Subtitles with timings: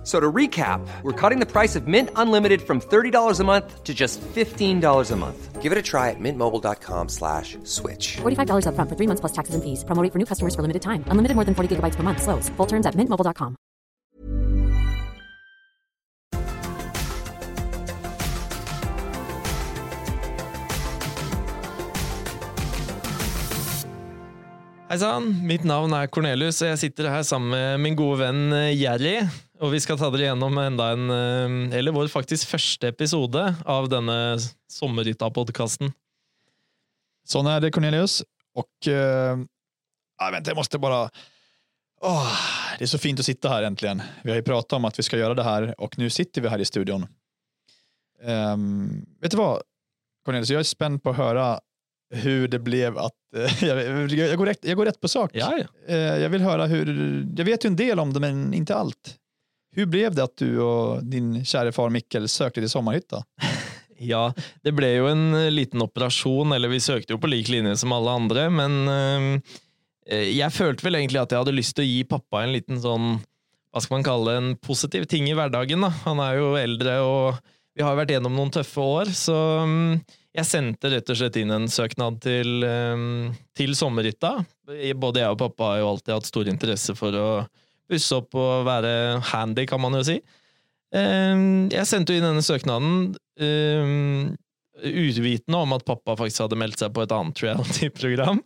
[0.00, 3.84] F- So to recap, we're cutting the price of Mint Unlimited from $30 a month
[3.84, 5.60] to just $15 a month.
[5.60, 8.16] Give it a try at mintmobile.com slash switch.
[8.22, 9.84] $45 upfront for three months plus taxes and fees.
[9.84, 11.04] Promo rate for new customers for limited time.
[11.12, 12.22] Unlimited more than 40 gigabytes per month.
[12.22, 12.48] Slows.
[12.56, 13.56] Full terms at mintmobile.com.
[24.90, 28.48] Hei sann, mitt navn er Cornelius, og jeg sitter her sammen med min gode venn
[28.56, 29.20] eh, Jerry.
[29.60, 33.88] Og vi skal ta dere gjennom enda en, eh, eller vår faktisk første episode av
[33.92, 34.38] denne
[34.72, 35.92] Sommerhytta-podkasten.
[37.24, 38.22] Sån är det Cornelius.
[38.54, 38.86] Och
[40.20, 41.10] ja, vänta, jag måste bara...
[42.00, 42.32] Åh,
[42.78, 44.02] det är så fint att sitta här äntligen.
[44.24, 46.48] Vi har ju pratat om att vi ska göra det här och nu sitter vi
[46.48, 47.06] här i studion.
[48.22, 49.62] Ehm, vet du vad
[50.24, 51.60] Cornelius, jag är spänd på att höra
[52.14, 53.12] hur det blev att...
[53.36, 55.30] eh, jag, jag, går rätt, jag går rätt på sak.
[55.34, 55.94] Ja, ja.
[55.94, 56.86] Eh, jag vill höra hur...
[57.36, 59.19] Jag vet ju en del om det men inte allt.
[59.72, 63.24] Hur blev det att du och din kära far Mikkel sökte till sommarhytta?
[64.02, 67.76] Ja, det blev ju en eh, liten operation, eller vi sökte ju på lik linje
[67.76, 69.42] som alla andra, men ehm,
[70.06, 73.18] eh, jag följde väl egentligen att jag hade lust att ge pappa en liten sån,
[73.72, 75.80] vad ska man kalla det, en positiv ting i vardagen.
[75.80, 75.92] Då.
[76.04, 77.34] Han är ju äldre och
[77.74, 80.00] vi har varit igenom några tuffa år, så ehm,
[80.32, 82.96] jag jeg sendte rett slett in en söknad till, eh,
[83.56, 83.74] til.
[84.94, 87.48] Både jag och pappa har ju alltid haft stor intresse för att
[87.90, 90.20] pusse opp og være handy, kan man jo si.
[90.96, 94.32] Ehm, jeg sendte jo inn denne søknaden ehm,
[94.80, 98.42] uvitende om at pappa faktisk hadde meldt seg på et annet reality-program.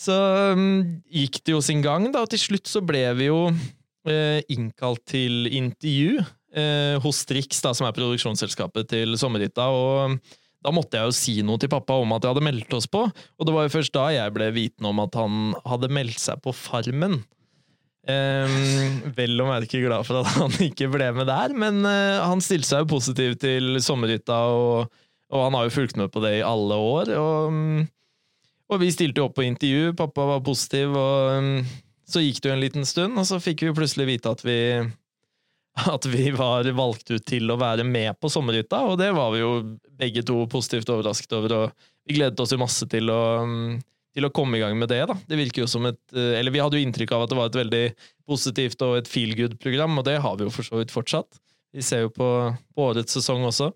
[0.00, 3.42] Så ehm, gikk det jo sin gang, da, og til slutt så ble vi jo
[3.50, 6.22] eh, innkalt til intervju
[6.56, 9.68] eh, hos Strix, da, som er produksjonsselskapet til Sommerhytta.
[9.68, 10.18] og
[10.64, 13.04] da måtte jeg jo si noe til pappa om at jeg hadde meldt oss på,
[13.04, 16.40] og det var jo først da jeg ble vitende om at han hadde meldt seg
[16.40, 17.18] på Farmen.
[18.04, 22.42] Um, vel å merke glad for at han ikke ble med der, men uh, han
[22.44, 24.98] stilte seg jo positiv til sommerhytta, og,
[25.32, 27.14] og han har jo fulgt med på det i alle år.
[27.16, 27.86] Og, mm,
[28.74, 31.64] og vi stilte jo opp på intervju, pappa var positiv, og um,
[32.04, 34.44] så gikk det jo en liten stund, og så fikk vi jo plutselig vite at
[34.44, 34.58] vi
[35.74, 39.42] at vi var valgt ut til å være med på sommerhytta, og det var vi
[39.42, 39.54] jo
[39.98, 43.80] begge to positivt overrasket over, og vi gledet oss jo masse til å, mm,
[44.14, 45.02] til å komme i gang med det.
[45.10, 45.16] da.
[45.26, 47.50] Det virker jo som et, eh, eller Vi hadde jo inntrykk av at det var
[47.50, 47.84] et veldig
[48.26, 51.40] positivt og et feel good-program, og det har vi jo for så vidt fortsatt.
[51.74, 52.28] Vi ser jo på,
[52.74, 53.72] på årets sesong også.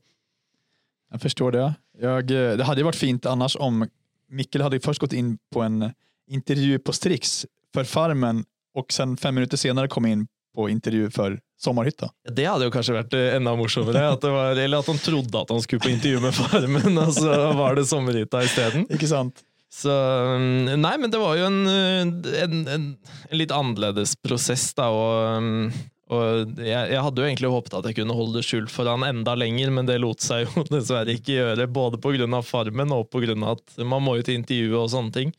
[1.10, 1.75] Jag förstår det.
[2.00, 3.88] Jag, eh, det hade ju varit fint annars om
[4.31, 5.93] Mikkel hade först gått in på en
[6.31, 8.44] intervju på Strix för Farmen
[8.75, 12.10] och sen fem minuter senare kom in på intervju för Sommarhytta.
[12.31, 14.05] Det hadde jo kanskje vært eh, enda morsommere.
[14.12, 17.12] At det var, eller at han trodde at han skulle på intervju med Farmen, og
[17.19, 18.87] så var det sommerhytta isteden.
[19.03, 19.43] Sant?
[19.73, 22.91] Så mm, Nei, men det var jo en, eh, en, en,
[23.29, 24.89] en litt annerledes prosess, da.
[24.89, 25.73] Og, mm,
[26.09, 29.05] og jeg, jeg hadde jo egentlig håpet at jeg kunne holde det skjult for han
[29.05, 31.69] enda lenger, men det lot seg jo dessverre ikke gjøre.
[31.69, 32.41] Både pga.
[32.47, 33.37] Farmen og pga.
[33.53, 35.37] at man må jo til intervju og sånne ting.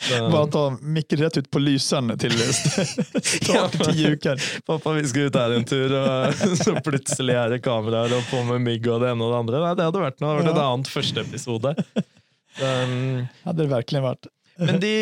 [0.00, 2.32] Så, Bara ta Mikkel rätt ut på lysen till
[3.94, 4.62] Jukar.
[4.66, 8.40] Pappa, vi skal ut her en tur, og så plutselig er det kameraer og på
[8.48, 9.60] med mygg og det ene og det andre.
[9.66, 10.32] Nei, det hadde vært noe.
[10.32, 11.74] Det hadde vært et annet første episode.
[12.58, 14.26] Um, Hade det verkligen varit.
[14.60, 14.92] Men de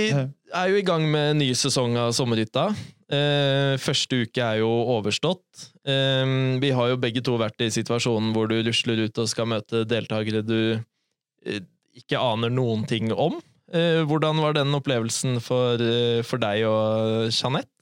[0.54, 2.68] er jo i gang med en ny sesong av Sommerhytta.
[3.08, 5.64] Eh, første uke er jo overstått.
[5.88, 6.28] Eh,
[6.62, 9.82] vi har jo begge to vært i situasjonen hvor du rusler ut og skal møte
[9.88, 11.62] deltakere du eh,
[11.98, 13.40] ikke aner noen ting om.
[13.72, 17.72] Eh, hvordan var den opplevelsen for, eh, for deg og Jeanette?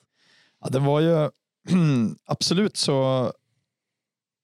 [0.62, 1.16] Ja, det var ju
[2.26, 3.32] absolut så.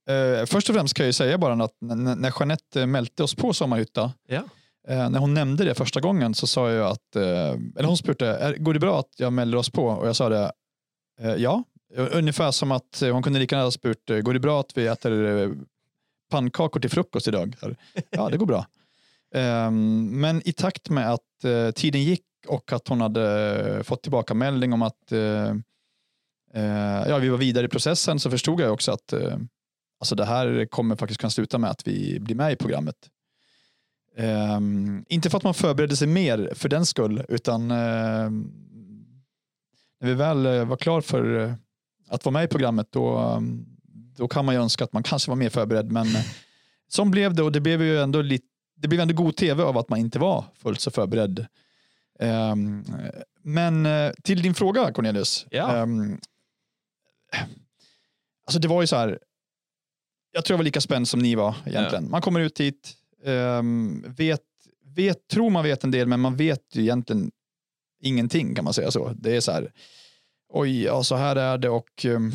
[0.09, 3.35] Eh, först och främst kan jag ju säga bara att när, när Jeanette mälte oss
[3.35, 4.43] på Sommarhytta, Ja
[4.89, 8.57] eh, när hon nämnde det första gången så sa jag att, eh, eller hon spurte,
[8.59, 9.87] går det bra att jag mäler oss på?
[9.87, 10.53] Och jag sa det,
[11.21, 11.65] eh, ja.
[11.95, 14.79] Eh, ungefär som att hon kunde lika gärna ha spurt, eh, går det bra att
[14.79, 15.51] vi äter eh,
[16.31, 17.57] pannkakor till frukost idag?
[18.11, 18.67] Ja, det går bra.
[19.35, 24.35] Ehm, men i takt med att eh, tiden gick och att hon hade fått tillbaka
[24.35, 25.55] melding om att eh,
[27.09, 29.37] ja, vi var vidare i processen så förstod jag också att eh,
[30.01, 32.97] alltså det här kommer faktiskt kunna sluta med att vi blir med i programmet.
[34.17, 38.31] Ehm, inte för att man förberedde sig mer för den skull, utan eh,
[40.01, 41.55] när vi väl eh, var klar för eh,
[42.09, 43.41] att vara med i programmet då, eh,
[44.17, 45.93] då kan man ju önska att man kanske var mer förberedd.
[45.93, 46.23] Men eh,
[46.89, 49.79] som blev det och det blev ju ändå lite det blev ändå god tv av
[49.79, 51.47] att man inte var fullt så förberedd.
[52.19, 52.85] Ehm,
[53.43, 53.89] men
[54.23, 55.47] till din fråga Cornelius.
[55.51, 55.77] Ja.
[55.77, 56.21] Ehm,
[58.47, 59.19] alltså det var ju så här,
[60.33, 62.11] jag tror jag var lika spänd som ni var egentligen.
[62.11, 64.41] Man kommer ut hit, ehm, vet,
[64.95, 67.31] vet, tror man vet en del, men man vet ju egentligen
[68.03, 69.13] ingenting kan man säga så.
[69.17, 69.73] Det är så här,
[70.53, 72.33] oj, ja så här är det och um,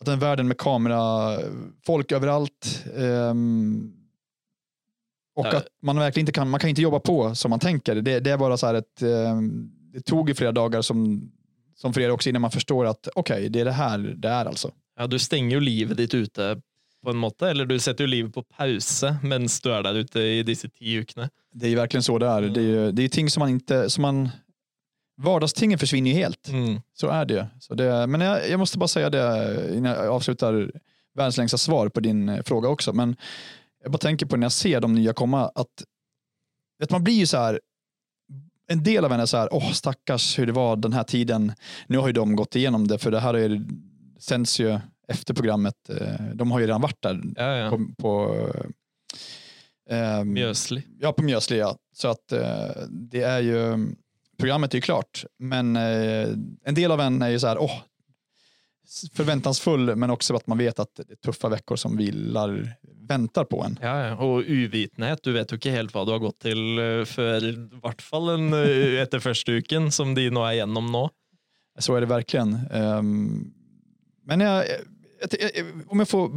[0.00, 1.38] att den världen med kamera,
[1.86, 2.84] folk överallt.
[2.96, 3.92] ehm,
[5.34, 5.56] och Ja.
[5.56, 7.94] att man verkligen inte kan, man kan inte jobba på som man tänker.
[7.94, 11.30] Det, det är bara så här ett, ehm, det tog ju flera dagar som,
[11.74, 14.44] som för er också innan man förstår att okej, det är det här det är
[14.44, 14.70] alltså.
[14.98, 16.60] Ja, du stenger jo livet ditt ute
[17.04, 20.20] på en måte, eller du setter jo livet på pause mens du er der ute
[20.20, 21.28] i disse ti ukene.
[21.52, 22.42] Det är ju verkligen så det är.
[22.42, 24.28] Det är ju det är ting som man inte, som man,
[25.16, 26.48] vardagstingen försvinner ju helt.
[26.48, 26.80] Mm.
[26.92, 27.76] Så är det ju.
[27.76, 30.72] Det men jag, jag måste bara säga det innan jag avslutar
[31.14, 32.92] världens längsta svar på din eh, fråga också.
[32.92, 33.16] Men
[33.82, 35.84] jag bara tänker på när jag ser de nya komma att
[36.78, 37.60] vet, man blir ju så här
[38.66, 41.52] en del av en är så här, åh stackars hur det var den här tiden.
[41.86, 43.62] Nu har ju de gått igenom det för det här är,
[44.18, 44.78] sänds ju
[45.12, 45.76] efter programmet.
[45.90, 47.70] eh, De har ju redan varit där Ja, ja.
[47.70, 48.12] på, på
[49.90, 50.82] eh, Mjøsli.
[51.00, 51.76] Ja, på Mjösli ja.
[51.94, 53.86] Så att eh, det är ju,
[54.38, 56.28] programmet är ju klart, men eh,
[56.64, 57.80] en del av en är ju så här, åh,
[59.14, 62.74] förväntansfull, men också att man vet att det är tuffa veckor som vilar,
[63.08, 63.78] väntar på en.
[63.82, 64.16] Ja.
[64.16, 65.22] Og uvitenhet.
[65.24, 68.32] Du vet jo ikke helt hva du har gått til eh, før i hvert fall
[68.34, 71.06] en, eh, etter første uken, som de nå er gjennom nå.
[71.78, 72.54] Så är det verkligen.
[72.70, 73.52] Ehm,
[74.26, 74.64] men jag,
[75.86, 76.30] om jag får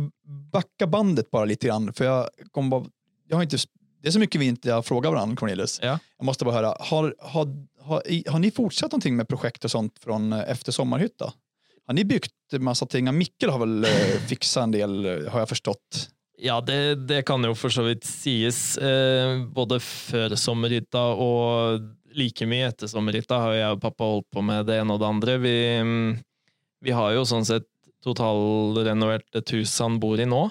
[0.51, 2.85] backa bandet bara lite grann, för jag kommer bara,
[3.27, 3.57] jag har inte,
[4.01, 5.79] det är så mycket vi inte har frågat varandra, Cornelius.
[5.83, 5.99] Ja.
[6.17, 7.47] Jag måste bara höra, har, har,
[7.81, 11.33] har, har ni fortsatt någonting med projekt och sånt från eh, efter sommarhytta?
[11.87, 13.17] Har ni byggt en massa ting?
[13.17, 13.89] Mikkel har väl eh,
[14.27, 16.09] fixat en del, eh, har jag förstått.
[16.37, 18.77] Ja, det, det kan jo for så vidt sies.
[18.77, 21.85] Eh, både før sommerhytta og
[22.15, 25.07] like mye etter sommerhytta har jeg og pappa holdt på med det ene og det
[25.07, 25.37] andre.
[25.43, 26.17] Vi, mm,
[26.83, 27.67] vi har jo sånn sett
[28.05, 30.43] totalrenovert et hus han bor i nå.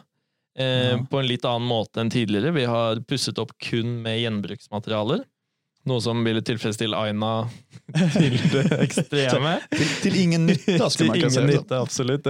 [0.58, 0.98] Eh, Ja.
[1.10, 2.52] På en litt annen måte enn tidligere.
[2.54, 5.24] Vi har pusset opp kun med gjenbruksmaterialer.
[5.86, 7.48] Noe som ville tilfredsstille Aina
[8.14, 9.58] til det ekstreme.
[9.74, 11.46] Till, till ingen nytta skulle man Til ingen säga.
[11.46, 12.26] nytte, absolutt.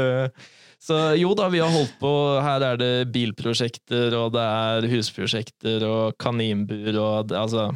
[0.84, 2.10] Så jo da, vi har holdt på.
[2.44, 7.68] Her er det bilprosjekter, og det er husprosjekter og kaninbur og det- Altså,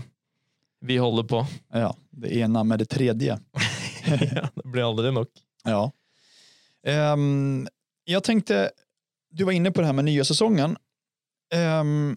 [0.85, 1.45] vi holder på.
[1.75, 3.39] Ja, det ena med det tredje.
[4.35, 5.29] ja, det blir aldri nok.
[5.65, 5.87] Ja.
[6.89, 7.69] Ehm,
[8.05, 8.71] jag tänkte,
[9.31, 10.77] du var inne på det här med nya säsongen.
[11.55, 12.17] Ehm,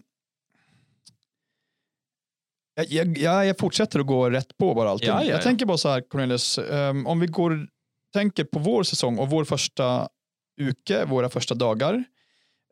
[2.74, 5.08] jag, jag, jag fortsätter att gå rätt på bara allting.
[5.08, 5.30] Ja, ja, ja.
[5.30, 7.68] Jag tänker bara så här Cornelius, ehm, om vi går,
[8.12, 10.08] tänker på vår säsong och vår första
[10.60, 12.04] uke, våra första dagar.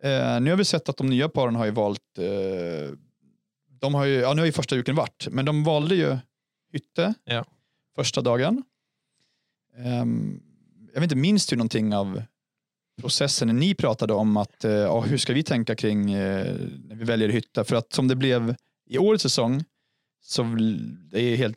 [0.02, 2.94] Eh, nu har vi sett att de nya paren har ju valt, eh,
[3.80, 6.18] de har ju, ja nu har ju första uken varit, men de valde ju
[6.72, 7.14] hytte
[7.96, 8.62] första dagen.
[9.76, 10.42] Ehm,
[10.94, 12.22] jag vet inte, minns du någonting av
[13.00, 16.54] processen när ni pratade om att eh, hur ska vi tänka kring eh,
[16.88, 17.64] när vi väljer hytta?
[17.64, 18.54] För att som det blev
[18.90, 19.64] i årets säsong
[20.22, 20.42] så
[21.10, 21.56] det är helt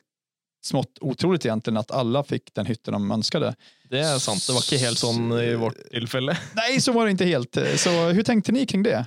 [0.65, 3.55] smått otroligt egentligen att alla fick den hytten de önskade.
[3.89, 4.47] Det er sant.
[4.47, 6.37] Det var ikke helt sånn i vårt tilfelle.
[6.55, 7.57] Nej, så var det inte helt.
[7.75, 9.05] Så hur tänkte ni kring det?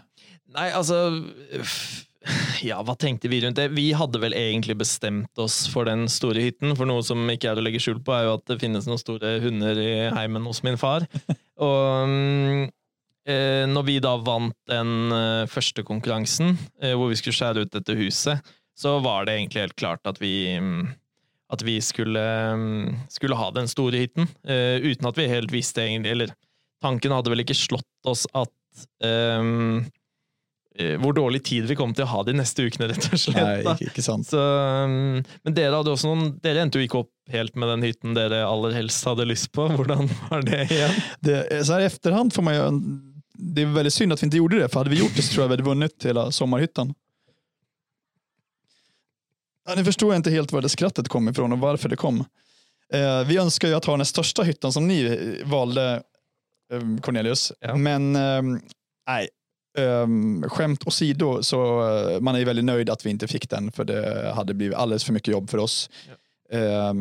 [0.55, 1.25] Nei, altså
[1.61, 2.05] f-
[2.65, 3.69] Ja, hva tenkte vi rundt det?
[3.77, 6.75] Vi hadde vel egentlig bestemt oss for den store hytten.
[6.79, 9.01] For noe som ikke er å legge skjul på, er jo at det finnes noen
[9.01, 11.07] store hunder i heimen hos min far.
[11.67, 12.63] Og mm,
[13.31, 17.75] eh, når vi da vant den eh, første konkurransen, eh, hvor vi skulle skjære ut
[17.77, 20.87] dette huset, så var det egentlig helt klart at vi mm,
[21.53, 22.23] at vi skulle,
[22.59, 26.33] mm, skulle ha den store hytten, eh, uten at vi helt visste egentlig Eller
[26.83, 29.43] tanken hadde vel ikke slått oss at eh,
[31.01, 33.65] hvor dårlig tid vi kom til å ha de neste ukene, rett og slett.
[33.65, 33.77] Da.
[33.81, 34.27] inte sant.
[34.29, 37.87] Så, um, men dere hadde også noen Dere endte jo ikke opp helt med den
[37.87, 39.69] hytten dere aller helst hadde lyst på.
[39.77, 40.91] Hvordan var det igjen?
[41.21, 42.63] Det, så här i efterhand får man ju,
[43.35, 45.33] det är väldigt synd att vi inte gjorde det, för hade vi gjort det så
[45.33, 46.95] tror jag vi hade vunnit hela sommarhyttan.
[49.69, 52.25] Ja, nu förstår jag inte helt var det skrattet kom ifrån och varför det kom.
[52.93, 56.03] Eh, vi önskar ju att ha den största hyttan som ni eh, valde,
[56.73, 57.53] eh, Cornelius.
[57.61, 57.77] Ja.
[57.77, 58.43] Men eh,
[59.07, 59.29] nej,
[59.77, 60.07] eh,
[60.49, 63.85] skämt åsido så eh, man är ju väldigt nöjd att vi inte fick den för
[63.85, 65.91] det hade blivit alldeles för mycket jobb för oss.
[66.51, 66.95] Eh,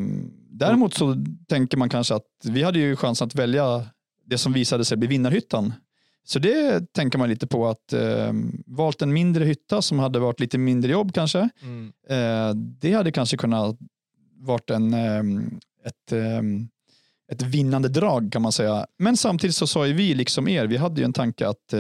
[0.50, 1.16] däremot så
[1.48, 3.86] tänker man kanske att vi hade ju chansen att välja
[4.26, 5.74] det som visade sig bli vinnarhyttan.
[6.28, 8.34] Så det tänker man lite på att eh,
[8.66, 11.50] valt en mindre hytta som hade varit lite mindre jobb kanske.
[11.62, 11.94] Mm.
[12.10, 13.78] Eh, det hade kanske kunnat
[14.38, 15.24] varit en, eh,
[15.86, 16.42] ett, eh,
[17.32, 18.86] ett vinnande drag kan man säga.
[18.98, 21.74] Men samtidigt så sa ju vi, liksom er, vi hade ju en tanke att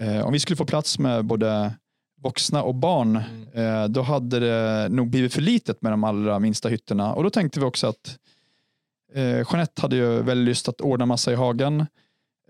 [0.00, 1.74] eh, eh, om vi skulle få plats med både
[2.22, 3.16] vuxna och barn,
[3.54, 7.14] eh, då hade det nog blivit för litet med de allra minsta hytterna.
[7.14, 8.18] Och då tänkte vi också att
[9.14, 11.86] eh, Jeanette hade ju väldigt lust att ordna massa i hagen.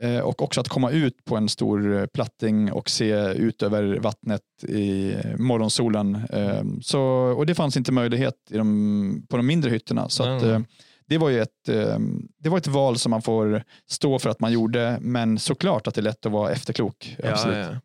[0.00, 4.42] Eh, och också att komma ut på en stor platting och se ut över vattnet
[4.68, 6.14] i morgonsolen.
[6.30, 7.00] Eh, så,
[7.36, 10.08] och det fanns inte möjlighet i de, på de mindre hytterna.
[10.08, 10.54] Så att, Mm.
[10.54, 10.60] eh,
[11.08, 11.98] det var ju ett, eh,
[12.38, 15.94] det var ett val som man får stå för att man gjorde, men såklart att
[15.94, 17.16] det är lätt att vara efterklok.
[17.24, 17.56] Absolut.
[17.56, 17.80] Ja, ja.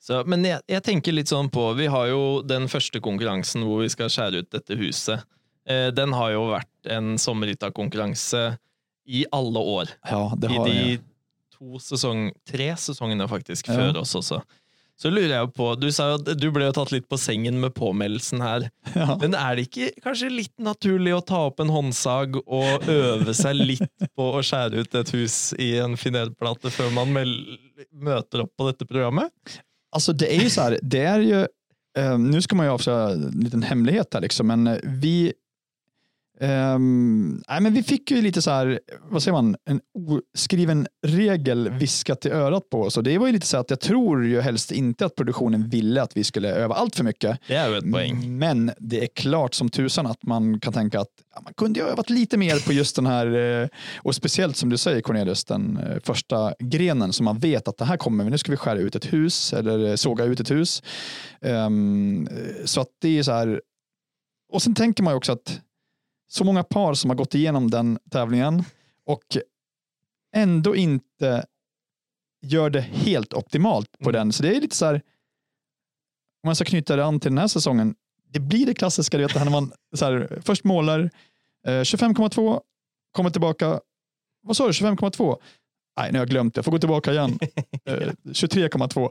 [0.00, 3.82] Så, men jeg, jeg tenker litt sånn på Vi har jo den første konkurransen hvor
[3.84, 5.20] vi skal skjære ut dette huset.
[5.68, 8.56] Eh, den har jo vært en sommerhytta-konkurranse
[9.06, 9.92] i alle år.
[10.10, 11.04] Ja, det I har de jag.
[11.58, 13.74] to sesong, tre sesongene faktisk Ja.
[13.76, 14.40] før oss også.
[15.00, 17.60] Så lurer jeg på, Du sa jo at du ble jo tatt litt på sengen
[17.62, 18.68] med påmeldelsen her.
[19.00, 19.14] Ja.
[19.20, 23.56] Men er det ikke kanskje litt naturlig å ta opp en håndsag og øve seg
[23.56, 28.66] litt på å skjære ut et hus i en finerplate før man møter opp på
[28.66, 29.60] dette programmet?
[29.94, 31.46] Alltså det är ju så här, det är ju,
[31.98, 35.32] eh, nu ska man ju avslöja en liten hemlighet här liksom, men eh, vi
[36.40, 38.80] ehm, nej, men vi fick ju lite så här,
[39.10, 39.80] vad säger man, en
[40.34, 42.96] oskriven regel viskat i örat på oss.
[42.96, 46.02] Och det var ju lite så att jag tror ju helst inte att produktionen ville
[46.02, 47.38] att vi skulle öva allt för mycket.
[47.48, 48.38] Det er jo et poeng.
[48.38, 51.84] Men det är klart som tusan att man kan tänka att ja, man kunde ju
[51.84, 53.26] ha övat lite mer på just den här,
[53.62, 57.78] eh, och speciellt som du säger Cornelius, den eh, första grenen som man vet att
[57.78, 60.50] det här kommer nu ska vi skära ut ett hus eller eh, såga ut ett
[60.50, 60.82] hus.
[61.40, 62.28] Ehm,
[62.64, 63.60] så att det är så här,
[64.52, 65.60] och sen tänker man ju också att
[66.32, 68.64] så många par som har gått igenom den tävlingen
[69.06, 69.22] och
[70.36, 71.44] ändå inte
[72.42, 74.12] gör det helt optimalt på Mm.
[74.12, 74.32] den.
[74.32, 77.46] Så det är lite så här, om man ska knyta det an till den här
[77.46, 77.94] säsongen,
[78.32, 81.10] det blir det klassiska, du vet, när man så här, först målar
[81.66, 82.60] eh, 25,2,
[83.12, 83.80] kommer tillbaka,
[84.42, 85.36] vad sa du, 25,2?
[85.98, 87.38] Nej, nu har jag glömt det, jag får gå tillbaka igen.
[87.84, 89.10] Eh, 23,2.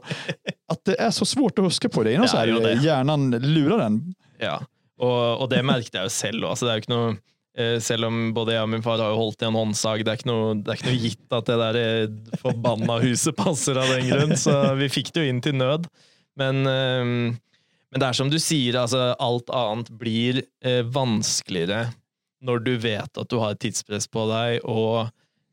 [0.68, 2.14] Att det är så svårt att huska på det.
[2.14, 4.14] Är något Ja, så här, hjärnan lurar en.
[4.38, 4.62] Ja,
[5.00, 6.66] og, og det merket jeg jo selv også.
[6.66, 7.10] Det er jo ikke noe
[7.58, 10.12] eh, selv om både jeg og min far har jo holdt i en håndsag, det
[10.12, 13.80] er ikke noe, det er ikke noe gitt at det der eh, forbanna huset passer
[13.80, 15.88] av den grunn, så vi fikk det jo inn til nød.
[16.40, 17.14] Men, eh,
[17.90, 21.88] men det er som du sier, altså, alt annet blir eh, vanskeligere
[22.40, 25.10] når du vet at du har tidspress på deg, og,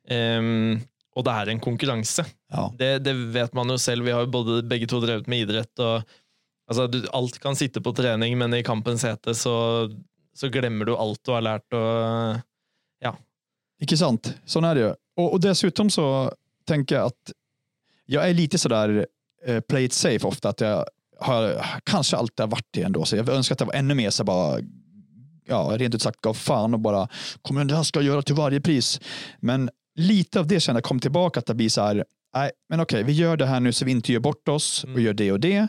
[0.08, 2.24] og det er en konkurranse.
[2.48, 2.70] Ja.
[2.80, 4.06] Det, det vet man jo selv.
[4.08, 5.74] Vi har jo både, begge to drevet med idrett.
[5.84, 6.08] og
[6.68, 9.56] altså, du, Alt kan sitte på trening, men i kampens hete så,
[10.36, 11.74] så glemmer du alt du har lært.
[11.74, 12.44] Og,
[13.80, 14.94] Icke sant, sån är det ju.
[15.18, 16.32] Och, och dessutom så
[16.66, 17.32] tänker jag att
[18.06, 19.06] jag är lite sådär
[19.46, 20.86] eh, play it safe ofta, att jag
[21.20, 24.10] har kanske alltid har varit det ändå, så jag önskar att det var ännu mer
[24.10, 24.60] så bara
[25.46, 27.08] ja, rent ut sagt gav fan och bara
[27.42, 29.02] kommer det här ska jag göra till varje pris.
[29.40, 32.06] Men lite av det känner jag kom tillbaka att det blir så här,
[32.36, 34.90] nej, men okej, vi gör det här nu så vi inte gör bort oss och
[34.90, 35.04] Mm.
[35.04, 35.68] gör det och det.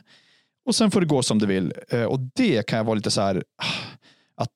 [0.68, 1.72] Och sen får det gå som det vill.
[1.88, 3.64] Eh, Och det kan jag vara lite så här, ah,
[4.42, 4.48] att,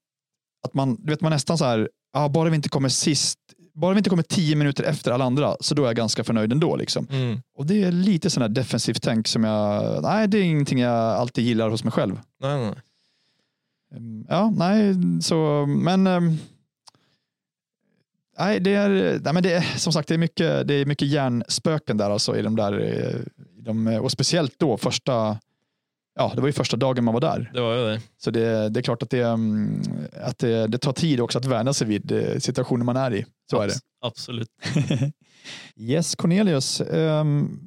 [0.65, 3.39] att man, du vet, man nästan så här, ah, bara vi inte kommer sist,
[3.75, 6.53] bara vi inte kommer tio minuter efter alla andra, så då är jag ganska förnöjd
[6.53, 6.77] ändå.
[6.77, 7.07] Liksom.
[7.11, 10.79] mm, Och det är lite sån här defensivt tänk som jag, nej, det är ingenting
[10.81, 12.21] jag alltid gillar hos mig själv.
[12.41, 12.75] nei, nei.
[13.97, 16.37] Mm, Ja, nej, så, men ehm,
[18.39, 18.89] nej, det är,
[19.25, 22.37] nej, men det är som sagt, det är mycket, det är mycket hjärnspöken där alltså
[22.37, 23.17] i de där, eh,
[23.59, 25.39] i de, och speciellt då första,
[26.15, 27.51] ja, det var ju första dagen man var där.
[27.55, 28.01] Det var det.
[28.19, 29.83] Så det, det är klart att, det, mm,
[30.23, 33.27] att det, det tar tid också att vänja sig vid eh, situationen man är i.
[33.51, 33.73] Så är det.
[33.75, 34.49] Abs- Absolutt.
[35.77, 36.81] Yes, Cornelius.
[36.81, 37.59] ehm,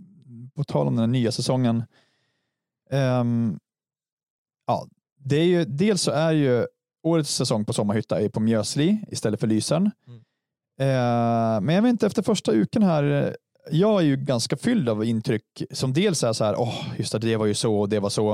[0.56, 1.84] på tal om den nya säsongen.
[2.92, 3.60] ehm,
[4.68, 4.88] ja,
[5.20, 6.68] det är ju, dels så är ju
[7.04, 9.92] årets säsong på Sommarhytta är på Mjösli istället för Lysern.
[10.08, 10.20] Mm.
[10.80, 13.36] Eh, men jag vet inte, efter första uken här,
[13.72, 17.20] jag är ju ganska fylld av intryck som dels är så här, åh, just det,
[17.20, 18.32] det var ju så och det var så.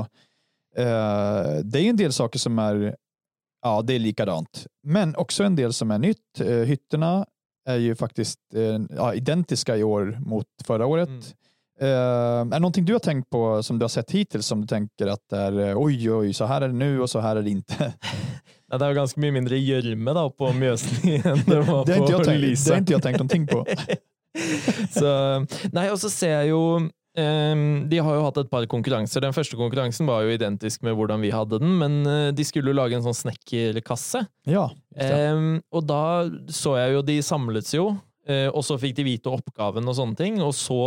[0.76, 2.96] Eh, det är ju en del saker som är,
[3.62, 4.66] ja, det är likadant.
[4.82, 6.40] Men också en del som är nytt.
[6.40, 7.26] Eh, hytterna
[7.68, 8.38] är ju faktiskt
[8.90, 11.08] ja, identiska i år mot förra året.
[11.08, 11.22] Mm.
[11.80, 15.06] Är det någonting du har tänkt på som du har sett hittills som du tänker
[15.06, 17.50] att det är oj, oj, så här är det nu och så här är det
[17.50, 17.74] inte?
[18.72, 22.78] Nei, det jo ganske mye mindre gjørme på Mjøsli enn det var Det det har
[22.78, 23.66] inte jag tänkt någonting på.
[24.96, 25.12] Så,
[25.74, 26.62] nei, og så ser jeg jo
[27.20, 29.24] ehm, De har jo hatt et par konkurranser.
[29.24, 32.72] Den første konkurransen var jo identisk med hvordan vi hadde den, men eh, de skulle
[32.72, 34.24] jo lage en sånn snekkerkasse.
[34.48, 34.68] Ja.
[34.96, 36.02] Ehm, og da
[36.52, 37.90] så jeg jo de samlet jo,
[38.28, 40.80] eh, og så fikk de vite oppgaven og sånne ting, og så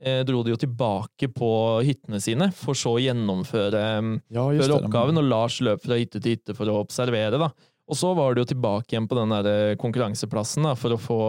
[0.00, 1.52] eh, dro de jo tilbake på
[1.84, 6.38] hyttene sine, for så å gjennomføre ehm, ja, oppgaven, og Lars løp fra hytte til
[6.38, 7.40] hytte for å observere.
[7.40, 7.52] da.
[7.88, 11.20] Og så var det jo tilbake igjen på den der konkurranseplassen da, for å få,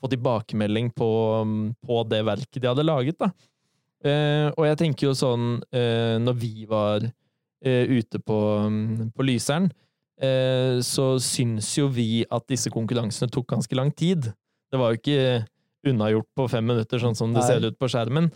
[0.00, 1.10] få tilbakemelding på,
[1.84, 3.18] på det verket de hadde laget.
[3.20, 3.30] da.
[4.04, 8.38] Eh, og jeg tenker jo sånn, eh, når vi var eh, ute på,
[8.68, 9.70] mm, på Lyseren,
[10.16, 14.30] så syns jo vi at disse konkurransene tok ganske lang tid.
[14.72, 15.42] Det var jo ikke
[15.90, 17.48] unnagjort på fem minutter, sånn som det Nei.
[17.50, 18.30] ser ut på skjermen.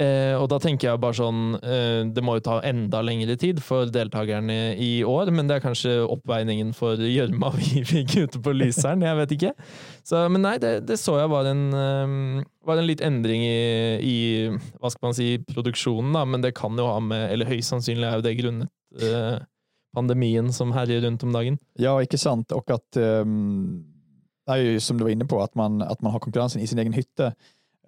[0.00, 3.58] Eh, og da tenker jeg bare sånn eh, Det må jo ta enda lengre tid
[3.60, 8.54] for deltakerne i år, men det er kanskje oppveiningen for gjørma vi fikk ute på
[8.56, 9.50] Lyseren, jeg vet ikke.
[10.06, 13.60] Så, men nei, det, det så jeg var en, um, var en litt endring i,
[14.00, 14.16] i
[14.80, 18.08] hva skal man si, produksjonen, da, men det kan jo ha med Eller høyst sannsynlig
[18.08, 19.36] er jo det grunnet uh, eh,
[19.96, 21.58] pandemien som herjer rundt om dagen.
[21.76, 22.52] Ja, ikke sant.
[22.52, 23.84] Och att um,
[24.46, 26.66] det är ju som du var inne på, att man, at man har konkurrensen i
[26.66, 27.34] sin egen hytte.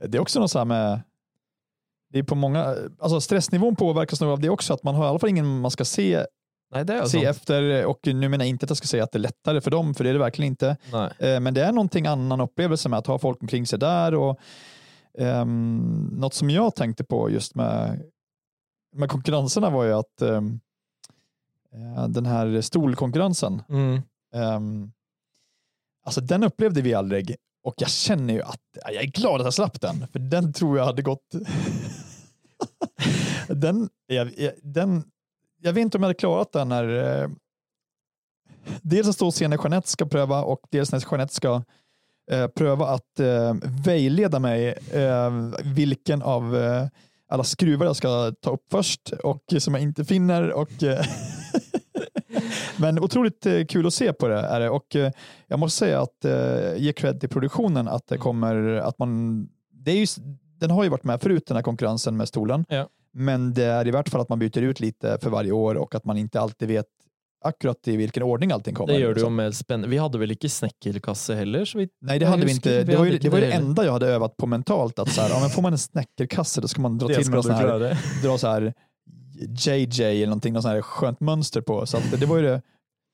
[0.08, 1.00] Det är också något så med
[2.12, 5.08] det är på många, alltså stressnivån påverkas nog av det också, att man har i
[5.08, 6.26] alla fall ingen man ska se,
[7.02, 7.86] jo se efter.
[7.86, 9.94] Och nu menar jag inte att jag ska säga att det är lättare för dem,
[9.94, 10.76] för det är det verkligen inte.
[10.92, 11.10] Nei.
[11.18, 14.14] Eh, Men det är någonting annan upplevelse med att ha folk omkring sig där.
[14.14, 14.38] Och,
[15.18, 18.02] um, något som jag tänkte på just med,
[18.96, 20.40] med konkurrenserna var ju att eh,
[22.08, 24.00] den här stolkonkurrensen, Mm.
[24.34, 24.92] ehm,
[26.04, 27.36] alltså den upplevde vi aldrig.
[27.64, 30.78] Och jag känner ju att jag är glad att jag slapp den, för den tror
[30.78, 31.34] jag hade gått...
[33.48, 34.30] den, jag,
[34.62, 35.04] den,
[35.60, 37.28] jag vet inte om jag hade klarat den när eh,
[38.82, 41.62] dels att stå och se när Jeanette ska pröva och dels när Jeanette ska
[42.30, 43.54] eh, pröva att eh,
[43.84, 45.30] vägleda mig eh,
[45.64, 46.86] vilken av eh,
[47.28, 50.52] alla skruvar jag ska ta upp först och som jag inte finner.
[50.52, 51.04] Och, eh,
[52.76, 55.12] Men otroligt eh, kul att se på det är det och eh,
[55.46, 59.42] jag måste säga att eh, ge cred till produktionen att det kommer att man
[59.72, 60.06] det är ju,
[60.60, 62.88] den har ju varit med förut den här konkurrensen med stolen Ja.
[63.12, 65.94] men det är i vart fall att man byter ut lite för varje år och
[65.94, 66.86] att man inte alltid vet
[67.44, 68.92] akkurat i vilken ordning allting kommer.
[68.92, 69.88] Det det jo Så- mer spennende.
[69.88, 72.78] Vi hadde vel ikke snekkerkasse heller, så vidt Nej, det hade vi inte.
[72.78, 74.46] vi Det var hade ju inte det, var ju det enda jag hade övat på
[74.46, 74.98] mentalt.
[74.98, 77.30] Att så här, ja, men får man en snäckerkasse då ska man dra Det till
[77.30, 78.74] med du sån här, dra så här
[79.48, 81.86] JJ eller någonting, något sånt här skönt mönster på.
[81.86, 82.62] Så att det var ju det,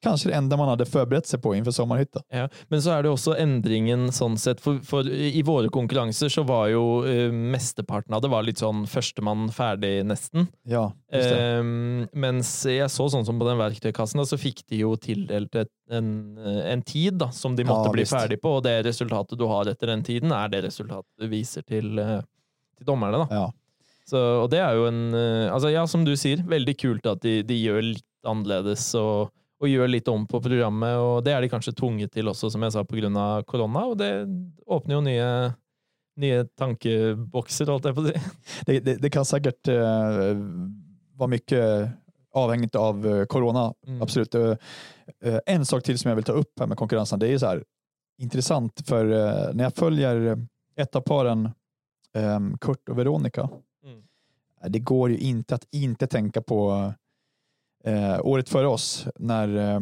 [0.03, 2.23] kanske det enda man hade förberett sig på inför sommarhytta.
[2.29, 6.45] Ja, men så er det også endringen sånn sett, for, for i våre konkurranser så
[6.47, 10.47] var jo eh, mesteparten av det var litt sånn førstemann ferdig, nesten.
[10.63, 11.41] Ja, just det.
[11.43, 15.55] Ehm, mens jeg så sånn som på den verktøykassen, da, så fikk de jo tildelt
[15.59, 19.39] et, en, en tid da, som de Ja, måtte bli ferdig på, og det resultatet
[19.39, 22.21] du har etter den tiden, er det resultatet du viser til, eh,
[22.79, 23.27] til dommerne.
[23.27, 23.43] da.
[23.43, 23.49] Ja.
[24.09, 27.21] Så, og det er jo en eh, altså Ja, som du sier, veldig kult at
[27.25, 29.29] de, de gjør litt annerledes og,
[29.61, 30.97] og gjør litt om på programmet.
[31.03, 33.29] Og det er de kanskje tvunget til også, som jeg sa, pga.
[33.47, 33.85] korona.
[33.91, 34.13] Og det
[34.67, 35.31] åpner jo nye,
[36.25, 38.27] nye tankebokser, holdt jeg på å si.
[38.69, 40.37] Det, det, det kan säkert eh,
[41.17, 41.91] vara mycket
[42.35, 43.73] avhängigt av eh, corona.
[43.87, 44.03] Mm.
[44.03, 44.35] Absolut.
[45.47, 47.65] En sak till som jag vill ta upp här med konkurrensen, det är så här
[48.19, 49.05] intressant för
[49.53, 51.45] när jag följer ett av paren,
[52.15, 53.49] eh, Kurt och Veronica,
[54.69, 56.93] det går ju inte att inte tänka på
[57.85, 59.81] eh, året före oss när eh,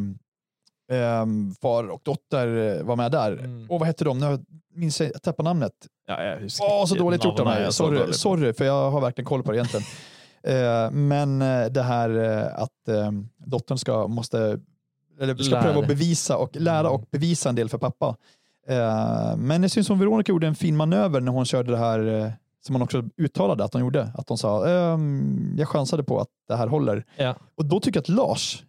[1.00, 1.26] eh,
[1.62, 3.32] far och dotter eh, var med där.
[3.32, 3.70] Mm.
[3.70, 4.18] Och vad hette de?
[4.18, 5.72] Nu jag- minns jag, jag tappar namnet.
[6.06, 7.72] Ja, husker Åh, så dåligt gjort av mig.
[7.72, 9.86] Sorry, sorry, för jag har verkligen koll på det egentligen.
[10.42, 13.10] Eh, Men eh, det här eh, att eh,
[13.46, 14.60] dottern ska, måste,
[15.20, 15.62] eller ska Lära.
[15.62, 18.16] pröva att bevisa och lära och bevisa en del för pappa.
[18.68, 22.06] Eh, Men det syns som Veronica gjorde en fin manöver när hon körde det här
[22.06, 22.30] eh,
[22.66, 24.12] som hon också uttalade att hon gjorde.
[24.14, 27.04] Att hon sa, ehm, jag chansade på att det här håller.
[27.16, 27.34] Ja.
[27.54, 28.64] Och då tycker jag att Lars,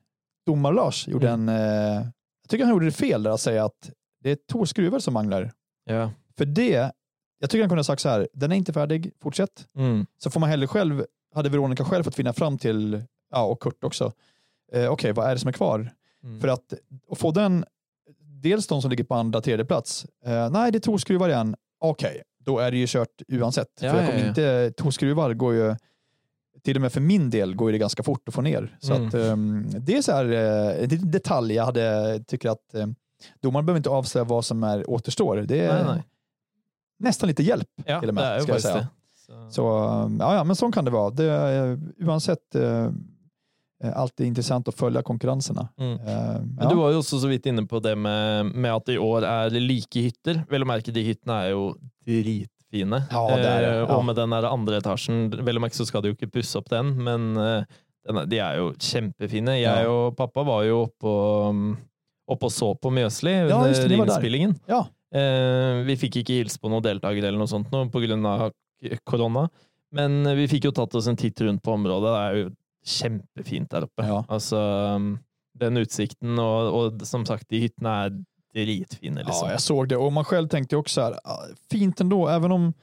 [0.46, 1.50] domar-Lars, gjorde Mm.
[1.50, 2.08] en, eh,
[2.42, 3.92] jag tycker han gjorde det fel där att säga att
[4.24, 5.52] det är två skruvar som manglar.
[5.86, 6.12] Ja.
[6.38, 6.92] För det,
[7.40, 9.68] jag tycker han kunde ha sagt så här, den är inte färdig, fortsätt.
[9.78, 10.06] Mm.
[10.18, 11.06] Så får man hellre själv,
[11.36, 14.12] hade Veronica själv fått finna fram till, ja och Kurt också,
[14.74, 15.90] eh, okej vad är det som är kvar?
[16.24, 16.42] Mm.
[16.42, 16.74] För att
[17.08, 17.66] och få den,
[18.22, 21.56] dels de som ligger på andra, tredje plats, eh, nej det är två skruvar igen,
[21.80, 23.68] okej, då är det ju kört oavsett.
[23.80, 24.30] Ja, för jag kommer ja, ja.
[24.30, 25.76] inte, två skruvar går ju,
[26.64, 28.78] till och med för min del går det ganska fort att få ner.
[28.80, 29.08] Så Mm.
[29.08, 32.88] att, ehm, det är så här, eh, en liten detalj jag hade, tycker att eh,
[33.42, 35.38] domaren behöver inte avslöja vad som är, återstår.
[35.38, 36.04] Det är Nej, nej.
[37.00, 38.76] nästan lite hjälp Ja, till och det med, ska jag säga.
[38.76, 38.88] det.
[39.26, 39.52] Så.
[39.52, 39.62] Så
[40.20, 41.10] ja, ja, men så kan det vara.
[41.10, 42.92] Det är, oavsett eh,
[43.84, 45.68] alltid intressant att följa konkurrenserna.
[45.80, 45.92] Mm.
[45.94, 46.70] Eh, Men ja.
[46.70, 49.24] Du var jo også så vidt inne på det med, med at det i år
[49.28, 50.44] er like hytter.
[50.50, 51.76] Vel å merke, de hyttene er jo
[52.08, 53.04] dritfine.
[53.12, 53.64] Ja, det er.
[53.68, 53.98] Eh, Ja.
[53.98, 56.58] Og med den der andre etasjen, vel å merke så skal de jo ikke pusse
[56.58, 57.64] opp den, men eh,
[58.08, 59.60] den de er jo kjempefine.
[59.62, 59.90] Jeg Ja.
[59.92, 61.78] og pappa var jo oppe og,
[62.28, 64.56] oppe og så på Mjøsli Ja, under innspillingen.
[64.68, 64.86] Ja.
[65.14, 68.52] Eh, vi fikk ikke hilse på noen deltakere eller noe sånt nå på grunn av
[69.06, 69.50] korona,
[69.94, 72.12] men vi fikk jo tatt oss en titt rundt på området.
[72.12, 72.50] Det er jo
[72.88, 74.08] kjempefint der oppe.
[74.08, 74.26] Ja.
[74.28, 74.58] Altså,
[74.96, 75.20] um,
[75.60, 78.24] den utsikten och, och som sagt, de hyttene är
[78.54, 79.22] dritfina.
[79.22, 79.48] Liksom.
[79.48, 82.52] Ja, jag såg det och man själv tänkte också så här, ah, fint ändå, även
[82.52, 82.74] om,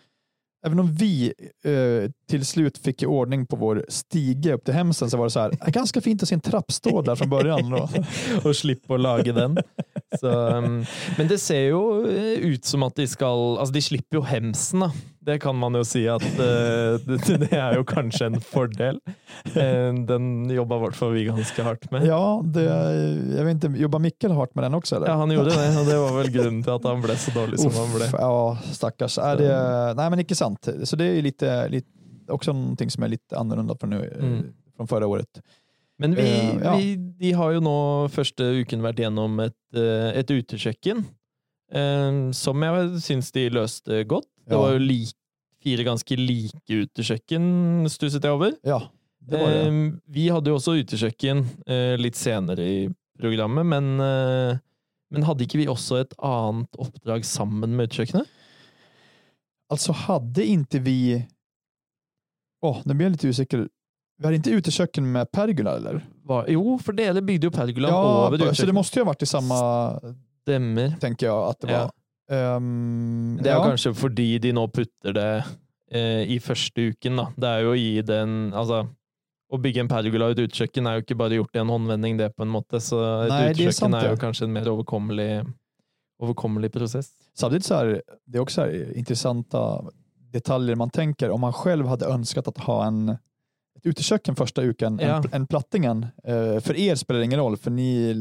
[0.67, 1.33] även om vi
[1.65, 5.31] eh, till slut fick i ordning på vår stige upp till hemsen så var det
[5.31, 7.73] så här, ah, ganska fint att se en trappstå där från början.
[8.45, 9.59] Och slippa laga den.
[10.21, 10.85] Så, um,
[11.19, 14.85] men det ser jo eh, ut som at de skal Altså, de slipper jo hemsen,
[14.85, 14.91] da.
[15.25, 19.01] Det kan man jo si at uh, det, det er jo kanskje en fordel.
[19.57, 22.05] Uh, den jobba i hvert fall vi ganske hardt med.
[22.07, 22.67] Ja, det,
[23.37, 24.97] jag vet inte, jobbar Mikkel hardt med den också?
[24.97, 25.09] Eller?
[25.09, 27.63] Ja, han gjorde det, og det var vel grunnen til at han ble så dårlig
[27.65, 28.11] som han ble.
[28.11, 29.19] Uff, ja, stackars.
[29.19, 29.57] Är det,
[29.97, 30.69] nej, men inte sant.
[30.85, 31.89] Så det är ju lite, lite,
[32.29, 34.43] också någonting som är lite annorlunda från, nu, Mm.
[34.77, 35.41] från förra året.
[35.99, 36.77] Men vi, Eh, ja.
[36.77, 37.77] vi, de har jo nå
[38.11, 41.05] første uken vært gjennom et, eh, et utekjøkken,
[41.71, 44.27] eh, som jeg syns de løste godt.
[44.49, 45.15] Det var jo lik,
[45.65, 48.53] fire ganske like utekjøkken, stusset jeg over.
[48.67, 48.83] Ja,
[49.25, 50.01] det var det.
[50.13, 51.41] Vi hadde jo også utekjøkken
[51.97, 52.81] litt senere i
[53.17, 58.29] programmet, men, men hadde ikke vi også et annet oppdrag sammen med utekjøkkenet?
[59.73, 61.25] Alltså hade inte vi...
[62.61, 63.69] Åh, nu blir jag lite osäker.
[64.25, 66.07] Vi hade inte uteköken med pergola eller?
[66.25, 69.23] Var, jo, for dere bygde jo pergolaen Ja, over så det måste ju ha varit
[69.23, 69.59] i samma,
[70.43, 70.95] Stemmer.
[71.01, 71.79] tänker jag att det Ja.
[71.79, 71.91] var.
[72.37, 73.65] Ehm, Det jo ja.
[73.65, 75.45] kanskje fordi de nå putter det
[75.93, 77.27] eh, i første uken, da.
[77.37, 78.87] Det jo å gi den Altså,
[79.53, 82.17] å bygge en pergola og et utekjøkken er jo ikke bare gjort i en håndvending,
[82.17, 82.81] det, på en måte.
[82.81, 84.21] Så et Nei, det er utekjøkken sant, er, jo det.
[84.25, 85.45] kanskje en mer overkommelig,
[86.23, 87.11] overkommelig prosess.
[87.35, 89.85] Samtidigt så här, det är också här intressanta
[90.33, 93.19] detaljer man tänker om man själv hade önskat att ha en ett
[93.85, 95.07] uteköken första uken Ja.
[95.07, 96.07] än, än plattingen.
[96.25, 98.15] Eh, för er spelar det ingen roll för ni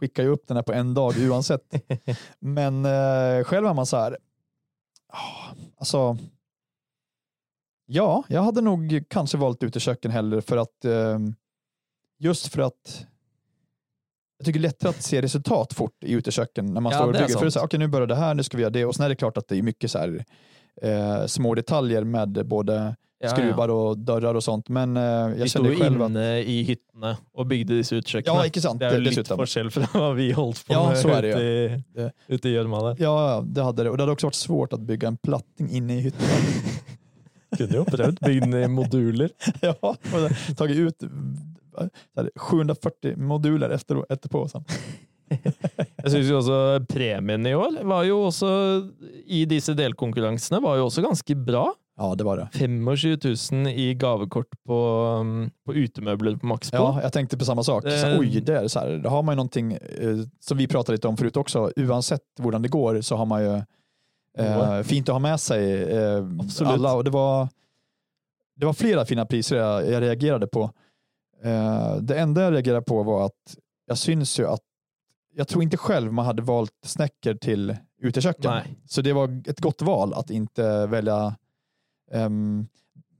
[0.00, 1.74] skickar ju upp den här på en dag oavsett.
[2.38, 4.18] Men eh, själv är man så här,
[5.12, 6.16] ah, alltså
[7.86, 11.18] ja, jag hade nog kanske valt uteköken hellre för att eh,
[12.18, 13.06] just för att
[14.38, 17.06] jag tycker det är lättare att se resultat fort i uteköken när man Ja, står
[17.06, 17.26] och bygger.
[17.26, 17.52] För det är sant.
[17.52, 19.08] så här, okej nu börjar det här, nu ska vi göra det och sen är
[19.08, 20.24] det klart att det är mycket så här,
[20.82, 24.68] eh, små detaljer med både Ja, skruvar och dörrar och sånt.
[24.68, 28.44] Men eh, Vi jag känner jo själv att inne i hyttene og bygde disse utekjøkkenene.
[28.44, 29.36] Ja, ikke sant, Det det- litt dessuten.
[29.40, 32.48] forskjell fra hva vi holdt på Ja, med så er det ute, i, Det- ute
[32.48, 33.02] i gjørma der.
[33.04, 33.90] Ja, det hade det.
[33.90, 36.28] Och det hade också varit svårt att bygga en platting inne i hyttan.
[37.56, 38.18] Kunne jo prøvd.
[38.20, 39.30] Bygd den i moduler.
[39.60, 39.96] ja, och
[40.56, 41.08] tagit ut eh,
[42.14, 44.48] så här, 740 moduler efter, efterpå.
[44.48, 44.64] Sen.
[46.04, 46.56] Jeg syns jo også
[46.88, 48.48] premien i år var jo også
[49.26, 51.64] i disse delkonkurransene var jo også ganske bra.
[51.96, 52.48] Ja, det var det.
[52.52, 52.84] 25
[53.64, 56.76] 000 i gavekort på, um, på utemøbler på Maxbo.
[56.76, 57.82] Ja, jag tänkte på samma sak.
[57.82, 58.18] Så, Eh.
[58.18, 58.98] oj, det är så här.
[58.98, 61.70] Då har man ju någonting eh, som vi pratade lite om förut också.
[61.76, 63.62] Oavsett hur det går så har man ju
[64.38, 66.24] eh, fint att ha med sig eh,
[66.64, 66.94] alla.
[66.94, 67.48] Och det, var,
[68.56, 70.70] det var flera fina priser jag, jag reagerade på.
[71.44, 74.60] Eh, det enda jag reagerade på var att jag syns ju att
[75.36, 78.50] jag tror inte själv man hade valt snäcker till uteköken.
[78.50, 78.78] Nej.
[78.86, 81.36] Så det var ett gott val att inte välja.
[82.12, 82.68] Um,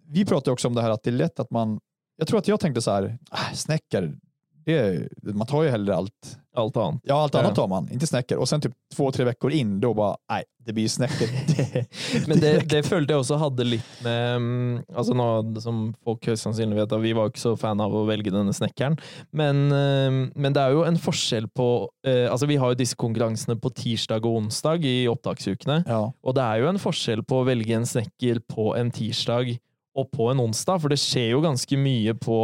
[0.06, 1.80] vi pratade också om det här att det är lätt att man,
[2.16, 4.18] jag tror att jag tänkte så här, ah, snäcker,
[4.64, 6.38] det, är- man tar ju hellre allt.
[6.56, 7.00] Alt annet.
[7.04, 8.36] Ja, allt annat tar man, inte snäcker.
[8.36, 11.28] Och sen typ två, tre veckor in, då bara, nej, det blir snäcker.
[12.28, 15.26] Men det, det følte jeg også hadde litt med um, altså nå,
[15.60, 18.54] Som folk høyst sannsynlig vet, at vi var ikke så fan av å velge denne
[18.54, 18.94] snekkeren.
[19.34, 21.68] Men, um, men det er jo en forskjell på
[22.06, 25.82] eh, altså Vi har jo disse konkurransene på tirsdag og onsdag i opptaksukene.
[25.88, 26.04] ja.
[26.22, 29.56] Og det er jo en forskjell på å velge en snekker på en tirsdag
[29.94, 32.38] og på en onsdag, for det skjer jo ganske mye på,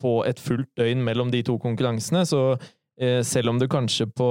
[0.00, 2.24] på et fullt døgn mellom de to konkurransene.
[2.26, 2.42] Så
[3.00, 4.30] eh, selv om du kanskje på,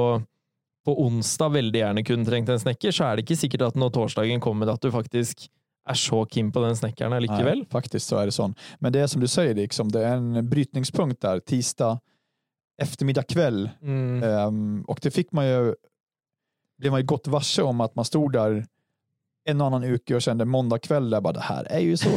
[0.85, 3.93] på onsdag veldig gjerne kunne trengt en snekker, så er det ikke sikkert at når
[3.97, 5.47] torsdagen kommer at du faktisk
[5.87, 7.63] er så keen på den snekkeren allikevel.
[7.63, 8.55] Nej, faktiskt så är det sån.
[8.79, 11.99] Men det är som du säger, liksom, det är en brytningspunkt där, tisdag
[12.81, 13.69] eftermiddag kväll.
[13.81, 14.23] Mm.
[14.23, 15.75] Ehm, och det fick man ju,
[16.77, 18.65] blev man ju gott varse om att man stod där
[19.45, 22.09] en och annan uke och kände måndag kväll där bara det här är ju så,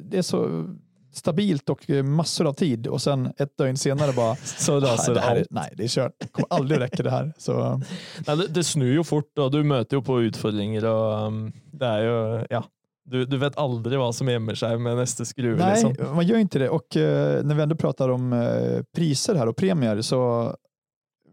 [0.00, 0.66] det är så
[1.12, 5.20] stabilt och massor av tid och sen ett dygn senare bara Så nej, raser det
[5.20, 6.12] här är, nej, det är kört.
[6.18, 7.32] Det kommer aldrig räcka det här.
[7.38, 7.80] Så,
[8.26, 11.86] Nei, det, det snur jo fort, og du møter jo på utfordringer, og um, det
[11.88, 12.62] er jo Ja.
[13.04, 16.14] Du, du vet aldri hva som gjemmer seg med neste skrue, nej, liksom.
[16.16, 16.68] man gör inte det.
[16.70, 20.54] Och eh, när vi ändå pratar om eh, priser här och premier så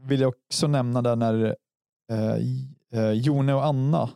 [0.04, 1.56] vill jag också nämna där när
[2.12, 2.36] eh,
[3.00, 4.10] eh, Jone och Anna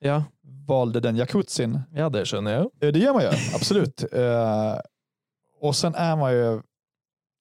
[0.00, 0.24] Ja,
[0.68, 1.80] valde den jacuzzin.
[1.94, 2.70] ja, det skjønner jeg jo.
[2.86, 4.04] Eh, Det gör man ju, absolut.
[5.60, 6.60] Och sen är man ju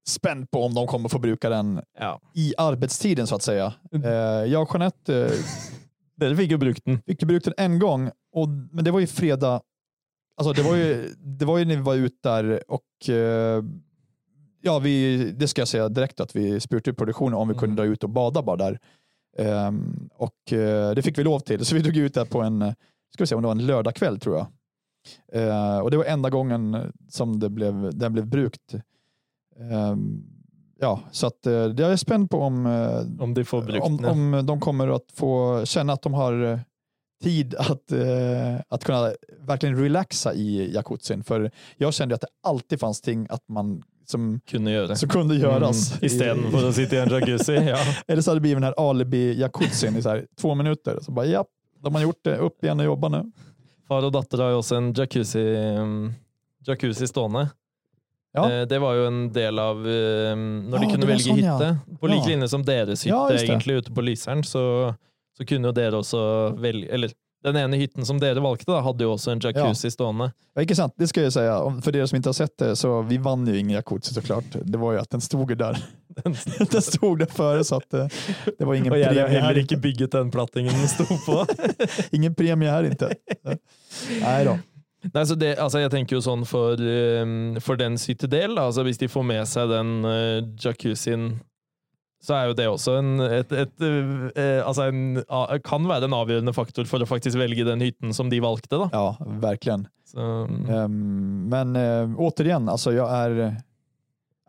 [0.08, 2.21] spänd på om de kommer få bruka den Ja.
[2.36, 3.73] i arbetstiden så att säga.
[4.03, 4.10] Eh,
[4.51, 5.32] jag och Jeanette eh,
[6.15, 7.01] Dere fikk jo brukt den.
[7.01, 9.62] fick ju bruka den en gång, och, men det var ju fredag.
[10.38, 13.63] Alltså det var ju, det var ju när vi var ute där och eh,
[14.62, 17.60] ja, vi, det ska jag säga direkt att vi spurtade produktionen om vi Mm.
[17.60, 18.79] kunde dra ut och bada bara där.
[19.38, 22.60] Ehm, och eh, det fick vi lov till, så vi drog ut där på en,
[23.13, 24.47] ska vi se om det var en lördagkväll tror jag.
[25.34, 28.74] Eh, och det var enda gången som det blev, den blev brukt.
[29.60, 30.24] Ehm,
[30.80, 34.06] ja, så att eh, jag är spänd på om, eh, Om de får brukt om,
[34.06, 36.60] om de kommer att få känna att de har eh,
[37.24, 41.24] tid att, eh, att kunna verkligen relaxa i jacuzzin.
[41.24, 44.96] För jag kände att det alltid fanns ting att man som, Kunde göra.
[44.96, 45.92] som kunde göras.
[45.92, 47.54] Mm, Istället för att sitta i en jacuzzi.
[47.68, 47.78] Ja.
[48.08, 51.00] Eller så hade det blivit den här alibi-jacuzzin i så här, två minuter.
[51.02, 51.46] Så bara ja,
[51.80, 53.32] de har gjort det, upp igen och jobba nu.
[53.89, 56.13] Far och dotter har ju också en jacuzzi, um,
[56.67, 57.49] jacuzzi stående.
[58.34, 58.52] Ja.
[58.52, 61.58] Eh, Det var ju en del av um, när Ja, de kunde välja sån, ja.
[61.58, 61.78] hytte.
[61.99, 62.28] På lik Ja.
[62.28, 64.93] linje som deres hytte Ja, egentlig ute på Lyseren, så,
[65.38, 67.12] så kunne jo dere også velge Eller
[67.43, 70.32] den ene hytten som dere valgte, da, hadde jo också en jacuzzi stående.
[70.54, 71.82] Ja, inte sant, det ska jag säga.
[71.82, 74.43] För er som inte har sett det, så vi vann ju ingen jacuzzi såklart.
[74.63, 75.78] Det var ju att den stod ju där.
[76.71, 78.08] den stod där före så att eh,
[78.58, 81.45] det var ingen jeg premie heller ikke bygget den plattingen den sto på.
[82.12, 83.13] Ingen premie här inte.
[84.21, 84.58] Nej då.
[85.13, 88.84] Nei, så det, altså jeg tenker jo sånn for, um, for dens hyttedel, da, altså
[88.84, 91.29] hvis de får med seg den uh, jacuzzien,
[92.19, 96.10] så er jo det også en, et, et, uh, eh, altså en, a- kan være
[96.10, 98.75] en avgjørende faktor for å faktisk velge den hytten som de valgte.
[98.75, 98.89] Da.
[98.91, 99.88] Ja, verkligen.
[100.10, 103.55] Så, um, Ehm, men eh, återigen, alltså jag är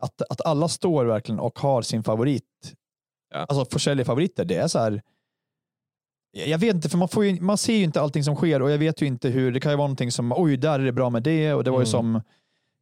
[0.01, 2.73] att, att alla står verkligen och har sin favorit.
[3.33, 3.37] Ja.
[3.39, 5.01] Alltså försäljare favoriter, det är så här.
[6.45, 8.71] Jag vet inte, för man, får ju, man ser ju inte allting som sker och
[8.71, 10.91] jag vet ju inte hur, det kan ju vara någonting som, oj, där är det
[10.91, 11.91] bra med det och det var ju Mm.
[11.91, 12.21] som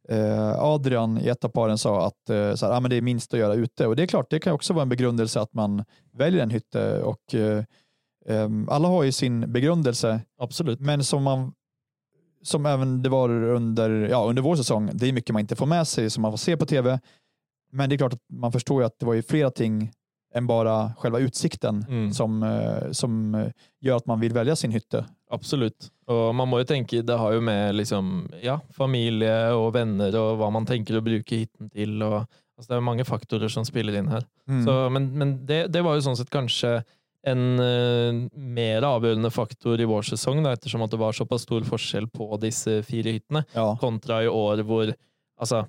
[0.08, 3.02] eh, Adrian i ett av paren sa att eh, så här, ah, men det är
[3.02, 5.54] minst att göra ute och det är klart, det kan också vara en begrundelse att
[5.54, 7.34] man väljer en hytte och
[8.26, 10.80] ehm, alla har ju sin begrundelse absolutt.
[10.80, 11.52] men som man
[12.42, 15.66] som även det var under, ja, under vår säsong, det är mycket man inte får
[15.66, 17.00] med sig som man får se på tv.
[17.72, 19.92] Men det är klart att man förstår ju att det var ju flera ting
[20.34, 22.12] än bara själva utsikten Mm.
[22.12, 23.46] som, eh, som eh,
[23.80, 25.04] gör att man vill välja sin hytte.
[25.30, 25.90] Absolutt.
[26.06, 30.38] Og man må jo tenke, det har jo med liksom, ja, familie og venner og
[30.40, 32.02] hva man tenker å bruke hytten til.
[32.02, 32.24] Og,
[32.58, 34.24] altså det jo mange faktorer som spiller inn her.
[34.48, 34.64] Mm.
[34.66, 36.80] Så, men men det, det var jo sånn sett kanskje
[37.28, 41.66] en eh, mer avgjørende faktor i vår sesong, da, ettersom at det var såpass stor
[41.68, 44.92] forskjell på disse fire hyttene, Ja, kontra i år hvor
[45.40, 45.66] altså,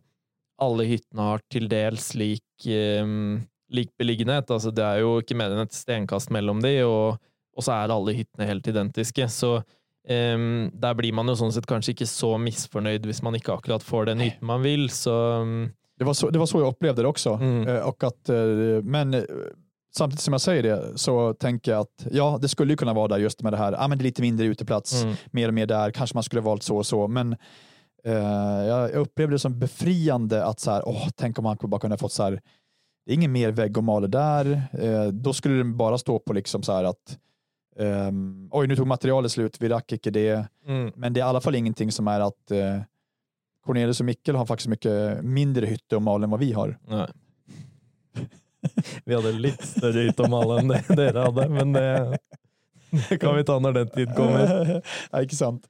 [0.62, 3.04] alle hyttene har til dels lik, eh,
[3.72, 4.52] lik beliggenhet.
[4.52, 7.20] Altså, det er jo ikke mer enn et stenkast mellom de, og,
[7.58, 9.28] og så er alle hyttene helt identiske.
[9.28, 9.58] Så
[10.08, 10.38] eh,
[10.72, 14.12] der blir man jo sånn sett kanskje ikke så misfornøyd hvis man ikke akkurat får
[14.14, 14.88] den hytten man vil.
[14.94, 15.66] Så mm,
[16.00, 17.36] det, var så, det var så jag upplevde det också.
[17.42, 17.68] Mm.
[17.68, 19.26] Eh, Och att, eh, men
[19.96, 23.08] samtidigt som jag säger det så tänker jag att ja, det skulle ju kunna vara
[23.08, 25.16] där just med det här, ah, men det är lite mindre uteplats, mm.
[25.32, 27.36] mer och mer där, kanske man skulle valt så och så, men
[28.04, 28.14] eh,
[28.68, 32.12] jag, upplevde det som befriande att så här, åh, tänk om man bara kunde fått
[32.12, 32.42] så här,
[33.06, 36.34] det är ingen mer vägg och maler där, eh, då skulle den bara stå på
[36.34, 37.18] liksom så här att
[37.80, 40.92] ehm, oj, nu tog materialet slut, vi rack inte det, Mm.
[40.96, 42.82] men det är i alla fall ingenting som är att eh,
[43.66, 46.78] Cornelius och Mikkel har faktiskt mycket mindre hytte och mal än vad vi har.
[46.88, 47.08] Nei.
[49.06, 51.88] Vi hadde litt større hytte om alle enn det dere hadde, men det,
[53.10, 54.82] det kan vi ta når den tid kommer.
[55.12, 55.68] ja, inte sant.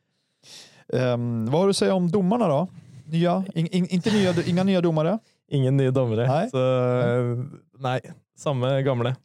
[0.93, 2.67] Ehm, vad har du att säga om domarna då?
[3.05, 5.19] Nya, in, in, inte nya, inga nya domare?
[5.51, 6.27] Ingen nye dommere.
[6.27, 6.49] Nei.
[6.49, 7.43] Så eh,
[7.79, 7.99] nei,
[8.37, 9.15] samme gamle.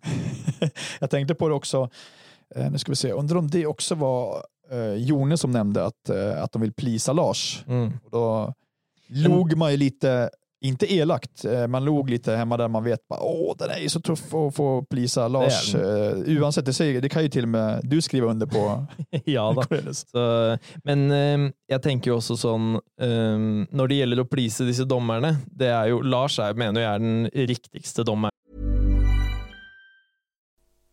[1.01, 1.91] Jag tänkte på det också,
[2.55, 6.09] eh, nu ska vi se, undrar om det också var eh, Jone som nämnde att,
[6.09, 7.65] eh, att de vill plisa Lars.
[7.69, 7.93] Mm.
[8.05, 8.55] Och då
[9.09, 10.31] log man ju lite,
[10.65, 13.89] inte elakt, eh, man log lite hemma där man vet, bara, åh den är ju
[13.89, 15.75] så tuff att få plisa Lars.
[15.75, 18.87] Eh, Oavsett, det, säger, det kan ju till och med du skriva under på.
[19.25, 19.65] Ja.
[19.93, 23.39] Så, men eh, jeg tenker jo også sånn eh,
[23.71, 27.03] Når det gjelder å please disse dommerne det er jo, Lars er, mener jeg er
[27.03, 28.33] den riktigste dommeren.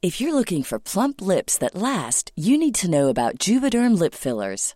[0.04, 4.14] If you're looking for plump lips that last, you need to know about Juvederm lip
[4.14, 4.76] fillers.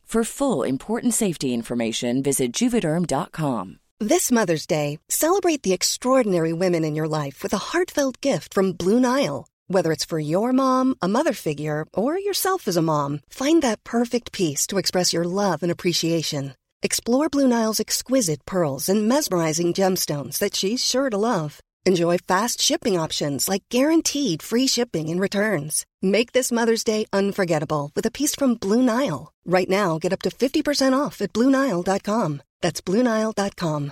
[0.11, 3.79] For full important safety information, visit juvederm.com.
[4.01, 8.73] This Mother's Day, celebrate the extraordinary women in your life with a heartfelt gift from
[8.73, 9.47] Blue Nile.
[9.67, 13.85] Whether it's for your mom, a mother figure, or yourself as a mom, find that
[13.85, 16.55] perfect piece to express your love and appreciation.
[16.83, 21.61] Explore Blue Nile's exquisite pearls and mesmerizing gemstones that she's sure to love.
[21.87, 25.85] Enjoy fast shipping options like guaranteed free shipping and returns.
[26.01, 29.33] Make this Mother's Day unforgettable with a piece from Blue Nile.
[29.45, 32.41] Right now, get up to 50% off at BlueNile.com.
[32.61, 33.91] That's BlueNile.com.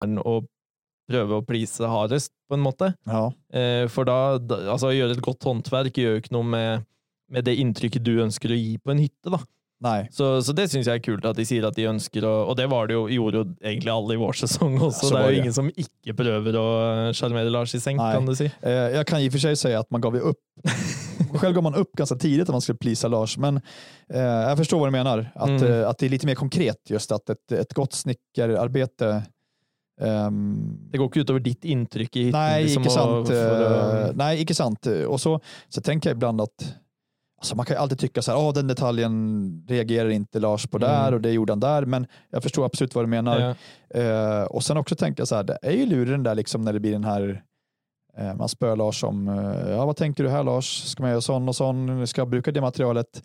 [0.00, 0.46] og
[1.10, 2.94] prøve å please hardest, på en måte.
[3.06, 3.26] Ja.
[3.52, 6.86] Eh, For da, altså, gjøre et godt håndverk gjør jo ikke noe med,
[7.28, 9.42] med det inntrykket du ønsker å gi på en hytte, da.
[9.80, 10.08] Nei.
[10.12, 12.56] Så, så det syns jeg er kult at de sier at de ønsker å Og
[12.58, 15.08] det var det jo, gjorde jo egentlig alle i vår sesong også.
[15.08, 15.38] Ja, det er jo det.
[15.40, 16.66] ingen som ikke prøver å
[17.16, 18.14] sjarmere Lars i senk, Nej.
[18.18, 18.50] kan du si.
[18.60, 20.36] Eh, jag kan i och för sig säga att man gav ju upp.
[21.40, 23.56] Själv gav man upp ganska tidigt att man skulle plisa Lars, men
[24.12, 25.30] eh, jag förstår vad du menar.
[25.34, 25.72] Att, Mm.
[25.72, 29.22] eh, att det är lite mer konkret just att ett, ett gott snickararbete
[30.00, 32.40] ehm, Det går ikke utover ditt inntrykk i hytten.
[32.40, 33.28] Nej, liksom, ikke og- sant.
[33.28, 34.86] for å- eh, nej, ikke sant.
[34.86, 36.74] Och så, så tänker jag ibland att
[37.40, 40.78] alltså man kan ju alltid tycka så här, oh, den detaljen reagerar inte Lars på
[40.78, 41.14] där Mm.
[41.14, 43.40] och det gjorde han där, men jag förstår absolut vad du menar.
[43.40, 44.00] ja.
[44.00, 46.80] Eh, och sen också tänka så här, det är ju luren där liksom när det
[46.80, 47.42] blir den här
[48.18, 51.20] eh, man spör Lars om, eh, ja vad tänker du här Lars, ska man göra
[51.20, 53.22] sån och sån, ska jag bruka det materialet?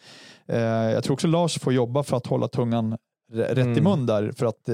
[0.93, 2.97] Jag tror också Lars får jobba för att hålla tungan
[3.33, 3.83] rätt i Mm.
[3.83, 4.69] mun där, för att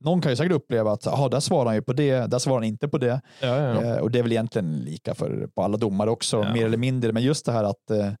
[0.00, 2.56] någon kan ju säkert uppleva att, aha, där svarar han ju på det, där svarar
[2.56, 3.20] han inte på det.
[3.40, 3.82] Ja, ja, ja.
[3.82, 7.12] Eh, och det är väl egentligen lika för på alla domare också, mer eller mindre.
[7.12, 8.12] Men just det här att eh,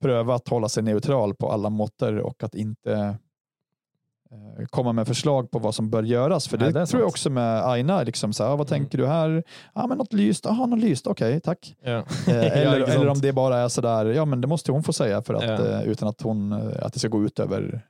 [0.00, 2.92] pröva att hålla sig neutral på alla måtter och att inte
[4.30, 6.48] eh, komma med förslag på vad som bör göras.
[6.48, 8.66] För det, Nej, det är tror jag också med Aina, liksom så här, "Ah, vad
[8.68, 9.42] tänker du här?
[9.74, 11.74] Ja, men något lyst, jaha, något lyst, okej, tack.
[11.82, 11.90] Ja.
[11.90, 15.22] Eh, eller, eller om det bara är sådär, ja men det måste hon få säga
[15.22, 17.86] för att, eh, utan att, hon, att det ska gå ut över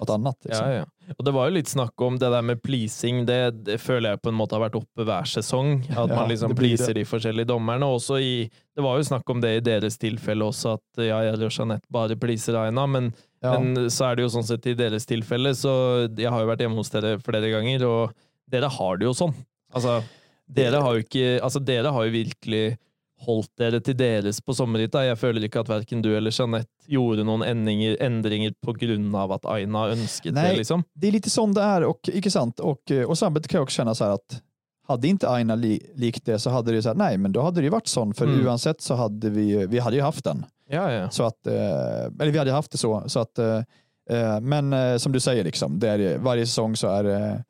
[0.00, 0.36] något annat.
[0.44, 0.66] Liksom.
[0.70, 1.12] Ja, ja.
[1.18, 3.24] Og det var jo litt snakk om det der med pleasing.
[3.28, 5.84] Det, det føler jeg på en måte har vært oppe hver sesong.
[5.92, 6.58] At Ja, man liksom det.
[6.58, 7.86] pleaser de forskjellige dommerne.
[7.86, 11.38] Også i, det var jo snakk om det i deres tilfelle også, at ja, jeg
[11.38, 12.86] og Jeanette bare pleaser Aina.
[12.86, 13.58] Men, Ja.
[13.58, 16.64] men så er det jo sånn sett i deres tilfelle, så jeg har jo vært
[16.64, 18.12] hjemme hos dere flere ganger, og
[18.50, 19.34] dere har det jo sånn.
[19.74, 20.00] Altså,
[20.48, 21.00] dere har
[21.42, 22.76] Altså, dere har jo virkelig
[23.20, 25.04] holdt dere til deres på sommerhytta.
[25.06, 29.32] Jeg føler ikke at verken du eller Jeanette gjorde noen endringer, endringer på grunn av
[29.32, 30.50] at Aina ønsket Nej.
[30.50, 30.84] det, liksom.
[30.94, 32.60] det är lite sån det är och icke sant.
[32.60, 34.42] Och, eh, och samtidigt kan jag också känna så här att
[34.88, 37.42] hade inte Aina li, likt det så hade det ju så här, nej men då
[37.42, 38.46] hade det ju varit sån för Mm.
[38.46, 40.44] oavsett så hade vi, vi hade ju haft den.
[40.68, 41.10] Ja, ja.
[41.10, 43.02] Så att, eh, eller vi hade haft det så.
[43.06, 43.62] så att, eh,
[44.42, 47.44] men som du säger, liksom, det är, varje säsong så är det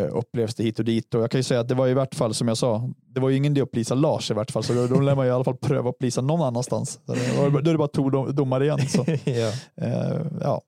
[0.00, 1.14] upplevs det hit och dit.
[1.14, 3.20] Och jag kan ju säga att det var i vart fall, som jag sa, det
[3.20, 5.26] var ju ingen idé att plisa Lars i vart fall, så då, då lär man
[5.26, 7.00] ju i alla fall pröva att plisa någon annanstans.
[7.04, 8.88] Var- Då är det bara dom- domare igen.
[8.88, 9.52] Så, ja.
[9.76, 10.62] eh, ja.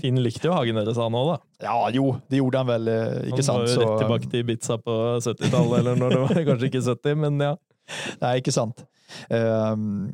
[0.00, 1.38] Finn likte jo Hagen deres, han òg, da.
[1.62, 3.62] ja, jo, det gjorde han väl, eh, Han var sant.
[3.68, 6.28] jo Så, rett tilbake til Ibiza på 70-tallet, eller når det var.
[6.44, 7.56] Kanskje ikke 70, men ja.
[8.20, 8.84] Nej, icke sant.
[9.30, 10.12] Ehm,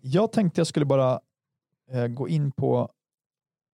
[0.00, 1.20] jag tänkte jag skulle bara
[1.92, 2.88] eh, gå in på,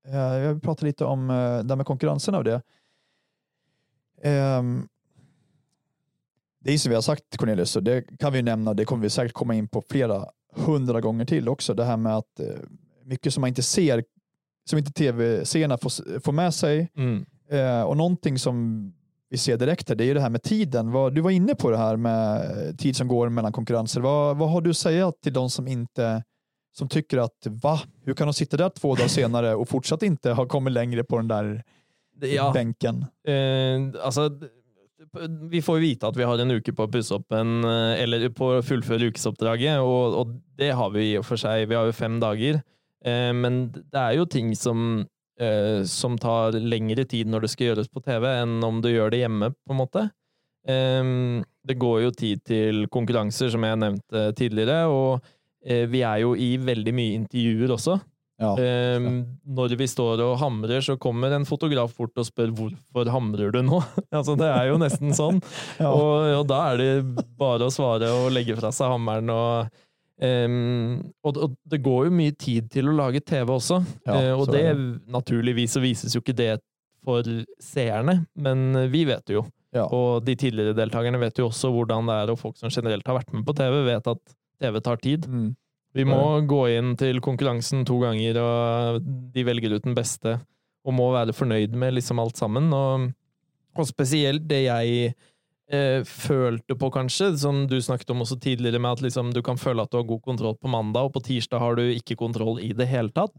[0.09, 2.63] eh, jag prata lite om uh, det här med konkurrensen av det.
[4.23, 4.89] Ehm,
[6.61, 9.11] det är som vi har sagt Cornelius, och det kan vi nämna, det kommer vi
[9.11, 12.47] säkert komma in på flera hundra gånger till också, det här med att eh,
[13.05, 14.05] mycket som man inte ser,
[14.69, 17.27] som inte tv-searna får, får med sig, Mm.
[17.51, 18.93] Eh, och någonting som
[19.31, 20.93] vi ser direkt här, det är ju det här med tiden.
[20.93, 24.01] Vad, du var inne på det här med eh, tid som går mellan konkurrenser.
[24.01, 26.23] Vad, vad har du att säga till de som inte
[26.77, 30.31] som tycker att va, hur kan de sitta där två dagar senare och fortsatt inte
[30.31, 31.65] ha kommit längre på den där
[32.23, 33.05] Ja, bänken?
[33.29, 34.31] eh, altså
[35.51, 38.03] Vi får jo vite at vi har en uke på å pusse opp en eh,
[38.03, 41.69] Eller på å fullføre ukesoppdraget, og, og det har vi i og for seg.
[41.69, 42.63] Vi har jo fem dager.
[43.05, 45.07] Eh, men det er jo ting som
[45.41, 49.13] eh, som tar lengre tid når det skal gjøres på TV, enn om du gjør
[49.13, 50.07] det hjemme, på en måte.
[50.67, 51.05] Eh,
[51.67, 55.21] det går jo tid til konkurranser, som jeg nevnte tidligere, og
[55.67, 57.99] eh, vi er jo i veldig mye intervjuer også.
[58.37, 58.51] Ja.
[58.61, 63.55] Ehm, når vi står og hamrer, så kommer en fotograf bort og spør hvorfor hamrer
[63.55, 63.81] du nå?
[64.19, 65.41] altså, det er jo nesten sånn.
[65.81, 65.91] Ja.
[65.91, 69.33] og, og da er det bare å svare og legge fra seg hammeren.
[69.33, 69.83] Og,
[70.25, 74.33] ehm, og, og det går jo mye tid til å lage TV også, Ja, Eh,
[74.37, 74.69] og det,
[75.13, 76.55] naturligvis så vises jo ikke det
[77.07, 77.27] for
[77.63, 79.47] seerne, men vi vet det jo.
[79.77, 79.85] Ja.
[79.93, 83.19] Og de tidligere deltakerne vet jo også hvordan det er, og folk som generelt har
[83.19, 85.29] vært med på TV, vet at TV tar tid.
[85.29, 85.51] Mm.
[85.97, 90.37] Vi må gå inn til konkurransen to ganger, og de velger ut den beste,
[90.87, 92.69] og må være fornøyd med liksom alt sammen.
[92.77, 93.09] Og,
[93.77, 95.15] og spesielt det jeg
[95.73, 99.61] eh, følte på, kanskje, som du snakket om også tidligere, med at liksom, du kan
[99.61, 102.61] føle at du har god kontroll på mandag, og på tirsdag har du ikke kontroll
[102.61, 103.35] i det hele tatt.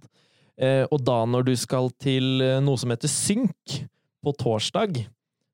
[0.58, 3.78] Eh, og da når du skal til eh, noe som heter synk
[4.26, 5.04] på torsdag,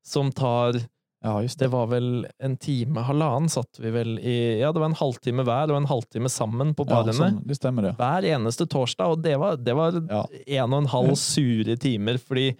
[0.04, 0.80] som tar
[1.24, 1.64] Ja, just det.
[1.64, 5.44] Det var vel en time, halvannen satt vi vel i Ja, det var en halvtime
[5.46, 7.14] hver og en halvtime sammen på Ja, barene.
[7.16, 7.94] sånn, det stemmer det.
[7.96, 10.26] Hver eneste torsdag, og det var, det var Ja.
[10.60, 12.50] en og en halv sure timer, fordi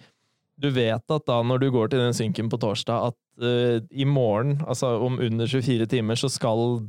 [0.57, 4.05] du vet at da når du går til den synken på torsdag, at eh, i
[4.05, 6.79] morgen, altså om under 24 timer, så skal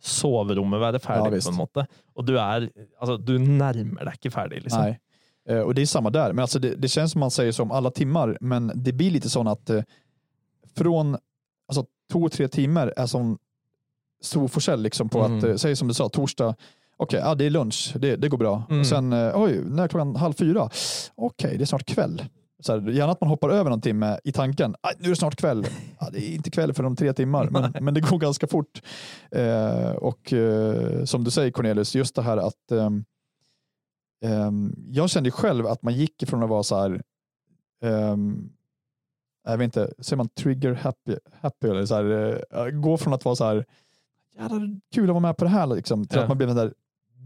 [0.00, 1.48] soverommet være Ja, ferdig, visst.
[1.48, 1.86] på en måte.
[2.16, 2.70] Og du er
[3.00, 4.80] Altså, du nærmer deg ikke ferdig, liksom.
[4.82, 4.98] Nej.
[5.48, 6.32] Eh, Och det är samma där.
[6.32, 9.28] Men alltså det, det känns som man säger som alla timmar, men det blir lite
[9.28, 9.82] sån att eh,
[10.76, 11.16] från
[11.68, 13.38] alltså, två, tre timmar är som
[14.22, 15.38] stor forsell liksom på Mm.
[15.38, 16.54] att, eh, säg som du sa, torsdag,
[16.96, 18.62] okej, ja, det är lunch, det, det går bra.
[18.68, 18.80] Mm.
[18.80, 20.70] Och sen, eh, oj, när är klockan halv fyra?
[21.14, 22.24] Okej, det är snart kväll.
[22.60, 25.16] Så här, gärna att man hoppar över någon timme i tanken, "Aj, nu är det
[25.16, 25.66] snart kväll.
[26.00, 28.82] Ja, det är inte kväll för de tre timmar, men, men det går ganska fort.
[29.30, 33.04] Eh, och eh, som du säger Cornelius, just det här att ehm,
[34.90, 37.02] jag kände själv att man gick ifrån att vara så här,
[37.82, 38.50] ehm,
[39.46, 43.24] jag vet inte, säger man trigger happy, happy eller så här, eh, gå från att
[43.24, 43.64] vara så här,
[44.38, 46.22] jävlar kul att vara med på det här liksom, till Ja.
[46.22, 46.72] att man blev en där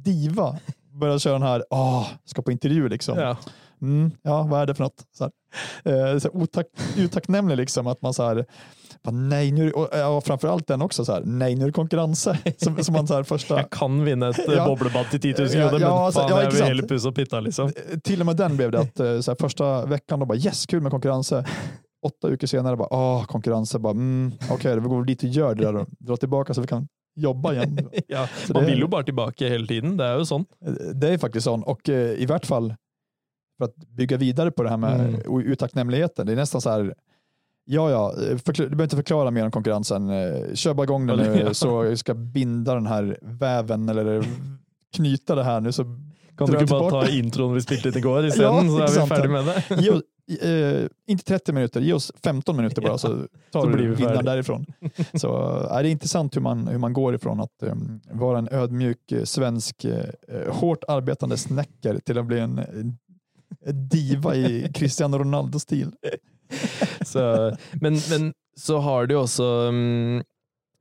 [0.05, 0.59] diva.
[0.93, 3.19] Började köra den här, åh, ska på intervju liksom.
[3.19, 3.37] Ja.
[3.83, 5.05] Mm, ja, vad är det för något?
[5.13, 5.33] Så här,
[6.13, 6.67] eh, så här, otack,
[6.97, 8.47] utacknämlig liksom, att man så här,
[9.03, 11.73] bara, nej nu, och, ja, och framförallt den också så här, nej nu är det
[11.73, 12.29] konkurrens.
[12.57, 14.67] Som, som man så här första, Jeg kan vinne et eh, Ja.
[14.67, 16.69] boblebad til 10 000 Ja, kroner, ja, men ja, jeg ikke vil sant?
[16.69, 17.67] heller pusse opp hytta, liksom.
[17.93, 20.39] Eh, till och med den blev det att eh, så här, första veckan då bara
[20.39, 21.33] yes, kul med konkurrens.
[22.03, 23.77] Åtta veckor senare bara, åh, konkurrens.
[23.77, 26.67] Bara, mm, Okej, vi går dit och gör det där och drar tillbaka så vi
[26.67, 27.79] kan jobba igen.
[28.09, 29.97] Ja, Så man det- vil jo bare tilbake hele tiden.
[29.97, 30.45] Det er jo sånn.
[30.95, 32.75] Det är faktiskt sån och eh, i vart fall
[33.59, 35.41] för att bygga vidare på det här med Mm.
[35.47, 36.27] utacknämligheten.
[36.27, 36.95] Det är nästan så här,
[37.65, 40.11] ja ja, eh, du behöver inte förklara mer om konkurrensen.
[40.11, 41.55] Eh, Kör bara igång den nu Ja.
[41.63, 44.25] så jag ska binda den här väven eller
[44.97, 46.91] knyta det här nu så Kan du bare tillbaka.
[46.91, 49.29] ta introen vi spilte inn i går isteden, Ja, så ikke vi ja.
[49.43, 50.03] med det?
[50.41, 53.09] Eh, inte 30 minuter, ge oss 15 minuter bara så
[53.53, 54.67] tar Så du vinnaren därifrån.
[55.15, 55.37] Så
[55.71, 57.75] är det är intressant hur man, hur man går ifrån att eh,
[58.11, 60.05] vara en ödmjuk eh, svensk eh,
[60.49, 62.99] hårt arbetande snäcker till att bli en, en
[63.89, 65.93] diva i Cristiano Ronaldo-stil.
[67.07, 70.23] Så, men, men så har jo også mm,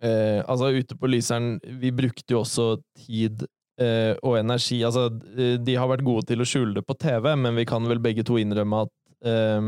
[0.04, 3.46] eh, Altså, ute på Lyseren, vi brukte jo også tid
[3.82, 7.32] eh, og energi Altså, eh, de har vært gode til å skjule det på TV,
[7.36, 8.94] men vi kan vel begge to innrømme at
[9.26, 9.62] eh,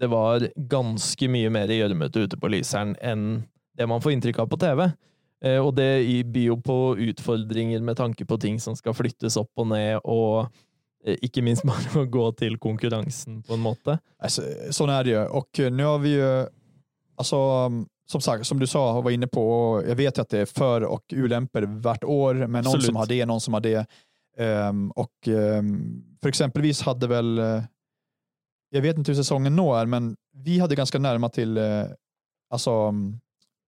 [0.00, 4.50] det var ganske mye mer gjørmete ute på Lyseren enn det man får inntrykk av
[4.50, 4.88] på TV.
[5.44, 6.78] Eh, og det byr jo på
[7.10, 10.46] utfordringer med tanke på ting som skal flyttes opp og ned, og
[11.04, 13.98] eh, ikke minst bare å gå til konkurransen, på en måte.
[14.18, 15.26] Alltså, sån är det ju.
[15.26, 16.46] Och eh, nu har vi ju,
[17.16, 17.36] alltså,
[17.66, 20.38] um, som sagt, som du sa och var inne på, och jag vet att det
[20.38, 22.86] är för och ulämpor vart år, men någon Absolut.
[22.86, 23.86] som har det, någon som har det.
[24.36, 27.40] Ehm, och ehm, för exempelvis hade väl,
[28.74, 31.84] jag vet inte hur säsongen nå är, men vi hade ganska närma till, eh,
[32.50, 33.20] alltså um,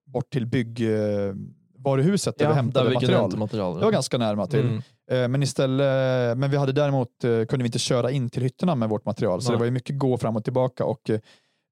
[0.07, 3.21] bort till byggvaruhuset där vi Ja, hämtade der vi material.
[3.21, 3.79] hente materialer.
[3.79, 4.61] Det var ganska närma till.
[4.61, 4.83] Mm.
[5.11, 8.75] Eh, Men istället, men vi hade däremot, eh, kunde vi inte köra in till hytterna
[8.75, 9.55] med vårt material, så Nej.
[9.57, 11.11] det var ju mycket gå fram och tillbaka och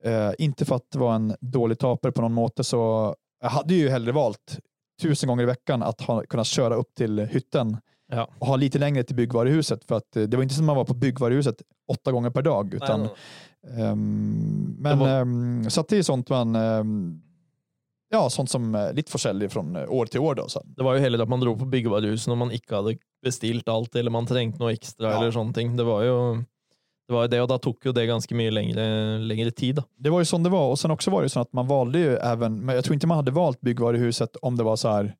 [0.04, 3.88] eh, inte för att vara en dålig tapare på någon måte så jag hade ju
[3.88, 4.58] hellre valt
[5.02, 7.76] tusen gånger i veckan att ha, kunna köra upp till hytten
[8.12, 8.28] Ja.
[8.38, 10.76] och ha lite längre till byggvaruhuset för att eh, det var inte som att man
[10.76, 15.88] var på byggvaruhuset åtta gånger per dag utan Nej, ehm, men var- ehm, så att
[15.88, 17.20] det är sånt man ehm,
[18.10, 20.48] ja, sånt som eh, lite försäljer från eh, år till år då.
[20.48, 20.62] Så.
[20.64, 23.96] Det var jo heller at man dro på byggevarehuset når man ikke hadde bestilt alt,
[23.96, 25.18] eller man trengte noe ekstra, Ja.
[25.20, 25.76] eller sånne ting.
[25.76, 26.18] Det var jo
[27.08, 29.74] det, var det, og da tok jo det ganske mye lengre, lengre tid.
[29.76, 29.82] da.
[29.98, 31.98] Det var ju som det var och sen också var det så att man valde
[31.98, 35.14] ju även, men jag tror inte man hade valt byggvaruhuset om det var så här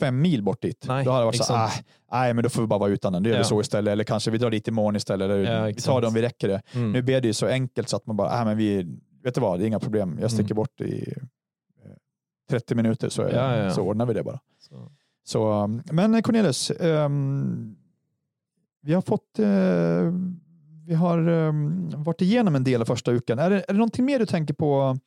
[0.00, 0.84] fem mil bort dit.
[0.88, 1.84] Nej, då hade det varit så exakt.
[2.08, 3.42] "Ah, nej men då får vi bara vara utan den, det gör Ja.
[3.42, 3.92] vi så istället.
[3.92, 6.48] Eller kanske vi drar dit imorgon istället, eller Ja, vi tar det om vi räcker
[6.48, 6.62] det.
[6.74, 6.92] Mm.
[6.92, 9.40] Nu blev det ju så enkelt så att man bara, nej men vi, vet du
[9.40, 10.18] vad, det är inga problem.
[10.20, 10.56] Jag sticker Mm.
[10.56, 11.14] bort i
[11.84, 11.92] eh,
[12.50, 14.40] 30 minuter så, är, Ja, så ordnar vi det bara.
[14.58, 14.92] Så.
[15.24, 17.76] Så, um, men Cornelis, ehm,
[18.82, 20.12] vi har fått eh,
[20.86, 23.38] vi har um, varit igenom en del av första uken.
[23.38, 24.98] Är det, är det någonting mer du tänker på?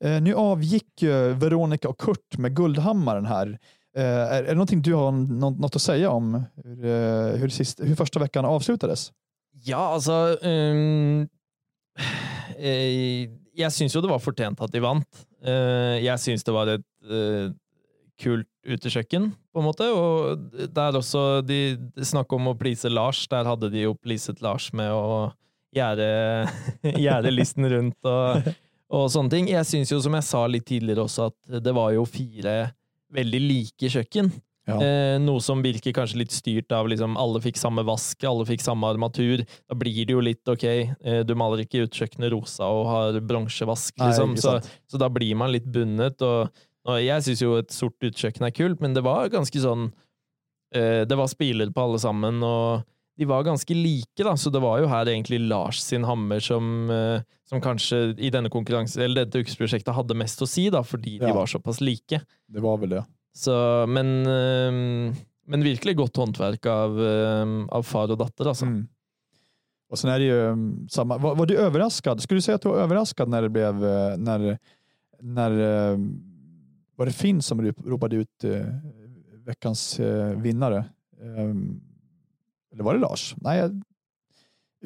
[0.00, 3.58] Eh, nu avgick uh, Veronica och Kurt med Guldhammaren här.
[3.96, 7.80] Eh, är, det någonting du har nå- något att säga om hur, eh, hur, sist,
[7.80, 9.12] hur första veckan avslutades?
[9.64, 11.28] Ja, altså ehm,
[12.58, 15.20] eh, Jeg syns jo det var fortjent at de vant.
[15.44, 17.52] Eh, jeg syns det var et eh,
[18.18, 19.86] kult utekjøkken, på en måte.
[19.94, 20.42] Og
[20.74, 23.22] der også de, de Snakk om å please Lars.
[23.30, 25.30] Der hadde de jo pleaset Lars med å
[25.74, 26.08] gjerde,
[26.82, 28.50] gjerde listen rundt og,
[28.98, 29.48] og sånne ting.
[29.54, 32.56] Jeg syns jo, som jeg sa litt tidligere også, at det var jo fire
[33.14, 34.32] veldig like kjøkken.
[34.64, 34.78] Ja.
[34.80, 38.64] Eh, noe som virker kanskje litt styrt av liksom alle fikk samme vask, alle fikk
[38.64, 39.42] samme armatur.
[39.68, 43.18] Da blir det jo litt ok, eh, du maler ikke ut kjøkkenet rosa og har
[43.20, 44.38] bronsevask, liksom.
[44.40, 44.56] Så,
[44.88, 46.24] så da blir man litt bundet.
[46.24, 49.90] Og, og jeg syns jo et sort utekjøkken er kult, men det var ganske sånn
[50.72, 52.88] eh, Det var spiler på alle sammen, og
[53.18, 56.90] de var ganske like, da, så det var jo her egentlig Lars sin hammer som,
[56.90, 61.18] eh, som kanskje i denne konkurranse, eller dette ukesprosjektet hadde mest å si, da, fordi
[61.20, 61.34] de Ja.
[61.34, 62.20] var såpass like.
[62.48, 63.04] Det var väl det.
[63.34, 65.14] Så, men, eh,
[65.46, 68.66] men virkelig godt håndverk av, eh, av far og datter, altså.
[68.66, 68.88] Mm.
[69.90, 71.18] Och sen är det ju um, samma.
[71.18, 72.20] Var, var du överraskad?
[72.22, 74.58] Skulle du säga att du var överraskad när det blev, eh, när,
[75.20, 75.50] när
[76.96, 78.66] var det Finn som rop- ropade ut eh,
[79.46, 80.00] veckans
[80.36, 80.84] vinnare?
[82.74, 83.34] Eller var det Lars?
[83.36, 83.82] Nej, jag-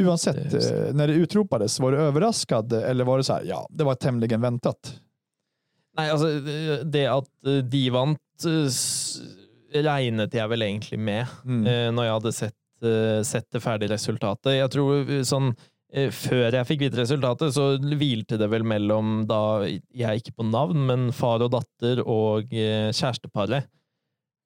[0.06, 3.66] oavsett, Just eh, när det utropades, var du överraskad eller var det så här, ja,
[3.70, 5.00] det var tämligen väntat?
[5.98, 6.28] Nei, altså,
[6.84, 11.64] det at eh, de vant, eh, regnet jeg vel egentlig med, Mm.
[11.94, 12.54] når jeg hadde sett,
[13.26, 14.52] sett det ferdige resultatet.
[14.54, 20.20] Jeg tror eh, Før jeg fikk vite resultatet, så hvilte det vel mellom da jeg
[20.22, 23.64] ikke på navn, men far og datter og kjæresteparet.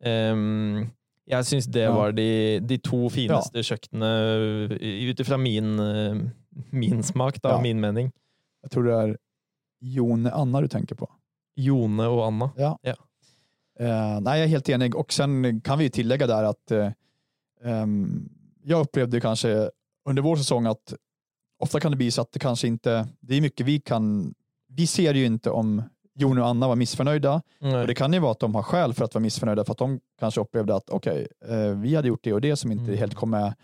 [0.04, 0.86] Ehm,
[1.26, 1.92] jeg syns det Ja.
[1.94, 6.16] var de, de to fineste kjøkkenene eh, ut ifra min, eh,
[6.72, 7.56] min smak, da, Ja.
[7.56, 8.12] og min mening.
[8.62, 9.16] Jag tror det är
[9.80, 11.08] Jone Anna du tänker på.
[11.56, 12.50] Jone og Anna.
[13.80, 14.94] Eh, nej, jag är helt enig.
[14.94, 16.90] Och sen kan vi ju tillägga där att eh,
[17.64, 18.28] ehm,
[18.64, 19.70] jag upplevde kanske
[20.08, 20.94] under vår säsong att
[21.58, 24.34] ofta kan det bli så att det kanske inte, det är mycket vi kan,
[24.68, 25.82] vi ser ju inte om
[26.14, 27.42] Jon och Anna var missförnöjda.
[27.80, 29.78] Och det kan ju vara att de har skäl för att vara missförnöjda för att
[29.78, 32.98] de kanske upplevde att okej, eh, vi hade gjort det och det som inte Mm.
[32.98, 33.54] helt kom med.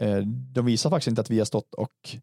[0.00, 2.16] Eh, de visar faktiskt inte att vi har stått och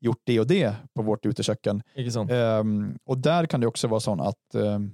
[0.00, 1.82] gjort det och det på vårt uteköken.
[2.30, 4.90] Ehm, och där kan det också vara så att ehm,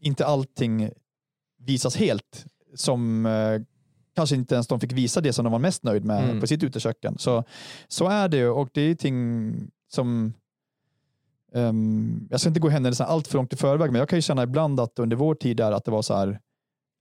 [0.00, 0.90] inte allting
[1.58, 3.60] visas helt som eh,
[4.16, 6.40] kanske inte ens de fick visa det som de var mest nöjd med Mm.
[6.40, 7.18] på sitt uteköken.
[7.18, 7.44] Så,
[7.88, 9.54] så är det och det är ting
[9.88, 10.32] som
[11.54, 14.22] ehm, jag ska inte gå händelserna allt för långt i förväg, men jag kan ju
[14.22, 16.40] känna ibland att under vår tid där att det var så här,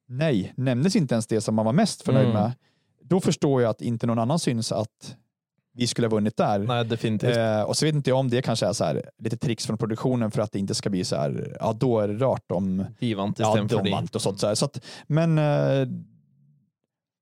[0.07, 2.41] nej, nämndes inte ens det som man var mest förnöjd Mm.
[2.41, 2.51] med.
[3.03, 5.15] Då förstår jag att inte någon annan syns att
[5.73, 6.59] vi skulle ha vunnit där.
[6.59, 7.37] Nei, definitivt.
[7.37, 9.77] Eh, och så vet inte jag om det kanske är så här, lite tricks från
[9.77, 12.85] produktionen för att det inte ska bli så här, ja då är det rart om
[12.99, 14.39] De vant ja, och sånt.
[14.39, 14.55] Så.
[14.55, 15.87] Så att, men eh,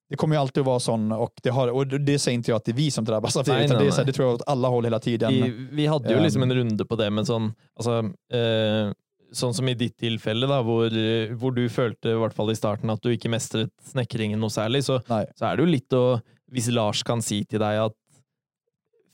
[0.09, 2.55] det kommer ju alltid att vara sånn och det, har, och det säger inte jag
[2.57, 4.05] att det är vi som drabbas av det, Nej, utan nej, det, är så här,
[4.05, 5.33] det tror jag åt alla håll hela tiden.
[5.33, 7.99] Vi, vi hadde jo Um, liksom en runde på det, men sånn altså,
[8.33, 8.91] eh,
[9.29, 10.89] Sånn som i ditt tilfelle, da, hvor,
[11.37, 14.81] hvor du følte, i hvert fall i starten, at du ikke mestret snekringen noe særlig,
[14.87, 15.27] så, Nei.
[15.37, 16.05] så er det jo litt å
[16.49, 17.93] Hvis Lars kan si til deg at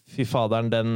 [0.08, 0.90] fy faderen, den,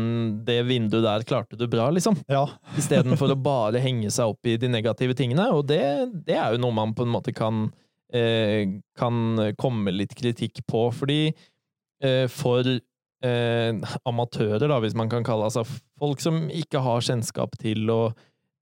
[0.46, 2.16] det vinduet der klarte du bra, liksom.
[2.30, 2.46] Ja,
[2.78, 5.50] Istedenfor å bare henge seg opp i de negative tingene.
[5.56, 5.82] Og det,
[6.28, 7.68] det er jo noe man på en måte kan,
[8.10, 15.50] kan komme litt kritikk på, fordi eh, for eh, amatører, da, hvis man kan kalle
[15.50, 15.66] altså
[16.00, 18.02] folk som ikke har kjennskap til å,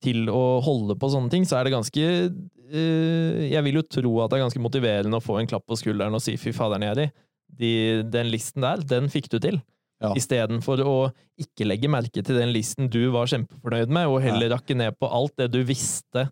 [0.04, 4.14] til å holde på sånne ting, så er det ganske eh, Jeg vil jo tro
[4.24, 6.88] at det er ganske motiverende å få en klapp på skulderen og si 'fy faderen,
[6.90, 7.10] Jerry',
[7.48, 9.62] de, den listen der, den fikk du til.
[10.04, 10.12] Ja.
[10.14, 10.98] Istedenfor å
[11.42, 15.10] ikke legge merke til den listen du var kjempefornøyd med, og heller rakke ned på
[15.10, 16.28] alt det du visste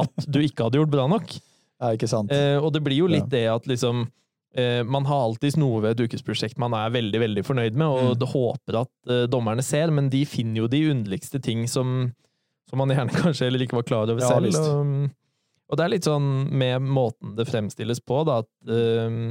[0.00, 1.34] at du ikke hadde gjort bra nok.
[1.80, 2.32] Ja, ikke sant.
[2.32, 3.34] Eh, og det blir jo litt Ja.
[3.36, 4.06] det at liksom
[4.54, 8.10] eh, Man har alltids noe ved et ukesprosjekt man er veldig veldig fornøyd med, og
[8.10, 8.18] Mm.
[8.18, 12.12] det håper at eh, dommerne ser, men de finner jo de underligste ting som,
[12.68, 14.54] som man gjerne kanskje heller ikke var klar over Ja, selv.
[14.58, 15.10] Og,
[15.70, 19.30] og det er litt sånn med måten det fremstilles på, da, at eh,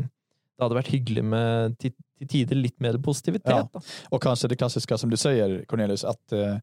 [0.59, 3.47] det hadde vært hyggelig med til, til tider litt mer positivitet.
[3.47, 3.67] Ja.
[3.73, 3.79] Da.
[4.09, 6.57] Och kanske det klassiska som du säger Cornelius, att eh,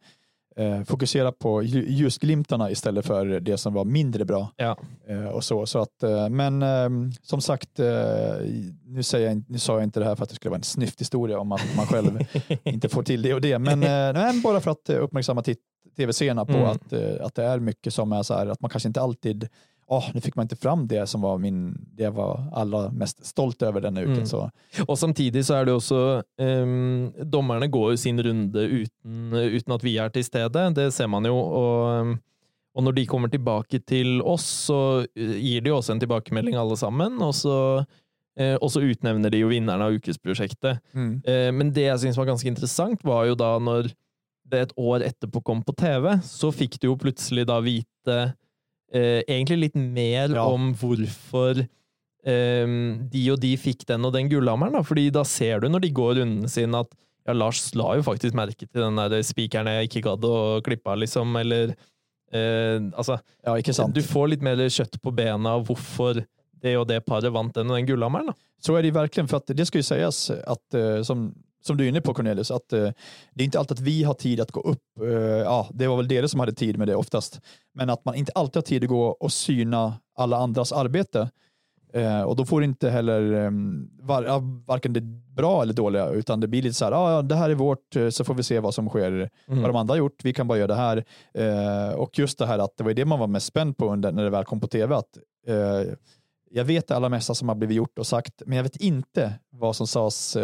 [0.87, 4.49] fokusera på ju- ljusglimtarna istället för det som var mindre bra.
[4.57, 4.77] Ja.
[5.09, 6.89] Eh, och så, så att, eh, men eh,
[7.23, 7.87] som sagt, eh,
[8.85, 10.63] nu, säger jag, nu sa jag inte det här för att det skulle vara en
[10.63, 12.19] snyfthistoria om att man själv
[12.65, 15.43] inte får till det och det, men, eh, men bara för att eh, uppmärksamma
[15.97, 16.67] tv-seerna på Mm.
[16.67, 19.49] att, eh, att det är mycket som är så här, att man kanske inte alltid
[19.89, 23.27] Åh, nu fick man inte fram det som var min, det jag var allra mest
[23.27, 24.15] stolt över denna uken.
[24.15, 24.27] Mm.
[24.27, 24.51] Så,
[24.89, 29.85] Og samtidig så er det også ehm, Dommerne går jo sin runde uten, uten at
[29.85, 31.37] vi er til stede, det ser man jo.
[31.39, 32.17] Og, ehm,
[32.77, 34.81] og når de kommer tilbake til oss, så
[35.17, 37.21] eh, gir de også en tilbakemelding alle sammen.
[37.23, 37.85] Og så,
[38.37, 40.83] eh, og så utnevner de jo vinneren av ukesprosjektet.
[40.93, 41.23] mm.
[41.25, 43.93] Eh, Men det jeg syns var ganske interessant, var jo da når
[44.47, 48.35] det et år etterpå kom på TV, så fikk du jo plutselig da vite
[48.93, 50.45] eh, egentlig litt mer Ja.
[50.47, 51.61] om hvorfor
[52.27, 52.67] eh,
[53.13, 54.73] de og de fikk den og den gullhammeren.
[54.73, 56.89] da, fordi da ser du når de går runden sin at
[57.27, 60.91] ja, Lars la jo faktisk merke til den der spikeren jeg ikke gadd å klippe
[60.93, 61.75] av, liksom, eller
[62.33, 63.95] eh, Altså, Ja, ikke sant.
[63.95, 66.25] du får litt mer kjøtt på bena av hvorfor
[66.63, 68.33] det och det paret vant den och den guldhammaren.
[68.61, 71.35] Så är det verkligen, för att det ska ju sägas att eh, som,
[71.67, 72.89] som du är inne på Cornelius, att eh,
[73.35, 74.83] det är inte alltid att vi har tid att gå upp.
[75.01, 77.41] Eh, ja, det var väl det som hade tid med det oftast.
[77.75, 81.31] Men att man inte alltid har tid att gå och syna alla andras arbete.
[81.93, 83.51] Eh, och då får inte heller eh,
[84.03, 85.01] var, varken det
[85.37, 87.97] bra eller dåliga, utan det blir lite så här, ah, ja, det här är vårt,
[87.97, 89.11] eh, så får vi se vad som sker,
[89.49, 89.63] Mm.
[89.63, 91.05] vad de andra har gjort, vi kan bara göra det här.
[91.35, 94.13] Eh, och just det här att det var det man var mest spänd på under,
[94.13, 95.93] när det väl kom på tv, att eh,
[96.51, 99.33] jag vet det allra mesta som har blivit gjort och sagt, men jag vet inte
[99.51, 100.37] vad som sades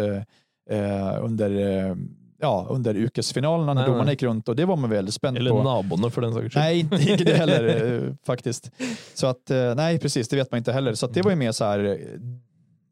[0.73, 1.51] eh, under,
[1.91, 1.97] eh,
[2.39, 5.63] ja, under yrkesfinalerna när domarna gick runt och det var man väldigt spänd Eller på.
[5.63, 6.63] naborna för den sakens skull.
[6.63, 8.71] Nej, inte, inte det heller eh, faktiskt.
[9.15, 10.95] Så att, eh, nej, precis, det vet man inte heller.
[10.95, 11.99] Så det var ju mer så här,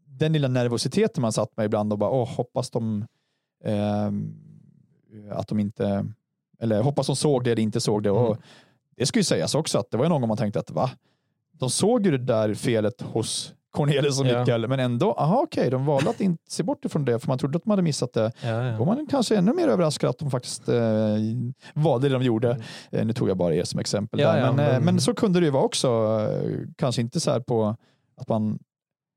[0.07, 3.07] den lilla nervositeten man satt med ibland och bara, åh, hoppas de,
[3.65, 4.11] eh,
[5.31, 6.07] att de inte,
[6.61, 8.11] eller hoppas de såg det eller inte såg det.
[8.11, 8.43] Och Mm.
[8.97, 10.91] det ska ju sägas också att det var ju någon gång man tänkte att, va?
[11.53, 14.41] De såg ju det där felet hos Cornelius och Ja.
[14.41, 17.39] Mikael, men ändå, aha okej, de valde att inte se bort ifrån det, för man
[17.39, 18.33] trodde att de hade missat det.
[18.43, 18.77] Ja, Då ja.
[18.79, 20.77] var man kanske ännu mer överraskad att de faktiskt eh,
[21.75, 22.61] valde det de gjorde.
[22.91, 24.21] Eh, nu tog jag bara er som exempel.
[24.21, 24.31] Mm.
[24.31, 24.47] Ja, där.
[24.47, 25.89] ja, men, eh, men- men så kunde det ju vara också.
[25.89, 27.77] Eh, kanske inte så här på
[28.17, 28.59] att man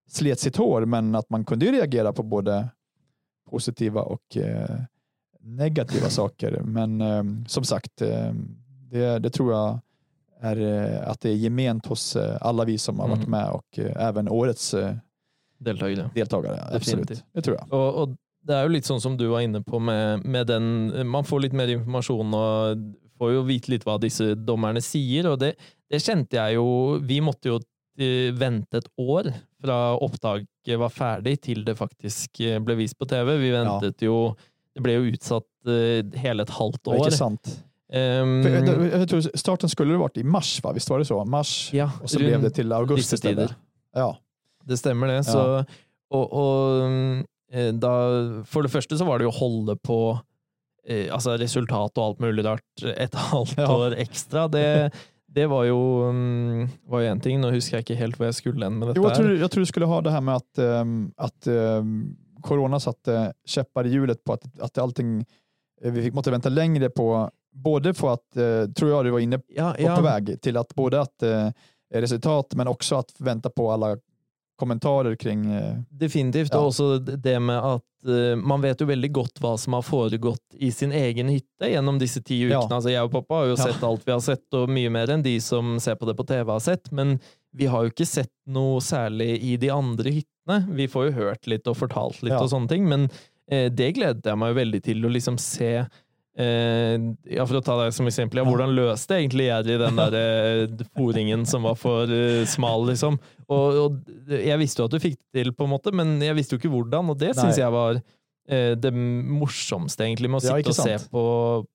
[0.09, 2.69] slet sitt hår, men att man kunde ju reagera på både
[3.49, 4.79] positiva och eh,
[5.39, 6.61] negativa saker.
[6.65, 7.91] Men eh, som sagt,
[8.91, 9.79] det, det tror jag
[10.43, 13.31] är eh, att det är gement hos eh, alla vi som har varit Mm.
[13.31, 14.75] med och eh, även årets
[15.59, 16.09] Deltagare.
[16.15, 16.59] deltagare.
[16.75, 17.73] Absolut, det tror jag.
[17.73, 18.09] Och, och
[18.41, 21.39] det är ju lite sånn som du var inne på med, med den Man får
[21.39, 22.81] litt mer informasjon og
[23.17, 25.29] får jo vite litt hva disse dommerne sier.
[25.31, 25.53] Og det,
[25.89, 26.65] det kjente jeg jo
[27.07, 27.59] Vi måtte jo
[27.99, 29.31] eh, vente et år
[29.63, 33.37] fra opptaket var ferdig til det faktisk eh, ble vist på TV.
[33.39, 34.33] Vi ventet jo
[34.75, 37.05] Det ble jo utsatt eh, hele et halvt Ja, år.
[37.05, 37.53] Inte sant.
[37.93, 40.71] Ehm, För, jag, jag tror starten skulle det varit i mars, va?
[40.73, 41.25] visst var det så?
[41.25, 43.55] Mars ja, och så blev det till augusti istället.
[43.93, 44.17] Ja,
[44.63, 45.23] Det stemmer det.
[45.23, 45.65] Så,
[46.09, 46.83] og, og
[47.51, 47.91] eh, da,
[48.45, 49.97] for det første så var det jo å holde på
[50.87, 53.67] eh, altså resultat og alt mulig rart et halvt Ja.
[53.75, 54.47] år ekstra.
[54.47, 54.91] Det,
[55.27, 55.77] det var jo
[56.09, 57.41] mm, var jo en ting.
[57.41, 58.99] Nå husker jeg ikke helt hvor jeg skulle hen med dette.
[59.01, 62.15] jo, jag, tror, jag tror du skulle ha det här med att, ehm, att ehm,
[62.41, 65.25] corona satte käppar i hjulet på att, att allting,
[65.83, 69.19] eh, vi fick, måste vänta längre på, både på att, eh, tror jag du var
[69.19, 71.49] inne på, ja, på väg, till att både att eh,
[71.93, 73.97] resultat men också att vänta på alla
[74.55, 76.49] kommentarer kring eh, Definitivt.
[76.53, 76.59] Ja.
[76.59, 80.55] Og også det med at eh, man vet jo veldig godt hva som har foregått
[80.61, 82.59] i sin egen hytte gjennom disse ti Ja.
[82.61, 82.75] ukene.
[82.77, 83.63] Altså, jeg og pappa har jo Ja.
[83.65, 86.25] sett alt vi har sett, og mye mer enn de som ser på det på
[86.27, 86.91] TV har sett.
[86.91, 87.19] Men
[87.53, 90.61] vi har jo ikke sett noe særlig i de andre hyttene.
[90.75, 92.45] Vi får jo hørt litt og fortalt litt Ja.
[92.47, 93.09] sånne ting, men
[93.49, 95.85] det gledet jeg meg jo veldig til å liksom se
[96.33, 100.83] ja, For å ta deg som eksempel, ja, hvordan løste egentlig Jerry den der eh,
[100.97, 103.19] foringen som var for eh, smal, liksom?
[103.45, 106.33] Og, og jeg visste jo at du fikk det til, på en måte, men jeg
[106.39, 110.43] visste jo ikke hvordan, og det syns jeg var eh, det morsomste egentlig med å
[110.47, 111.23] sitte ikke og se på,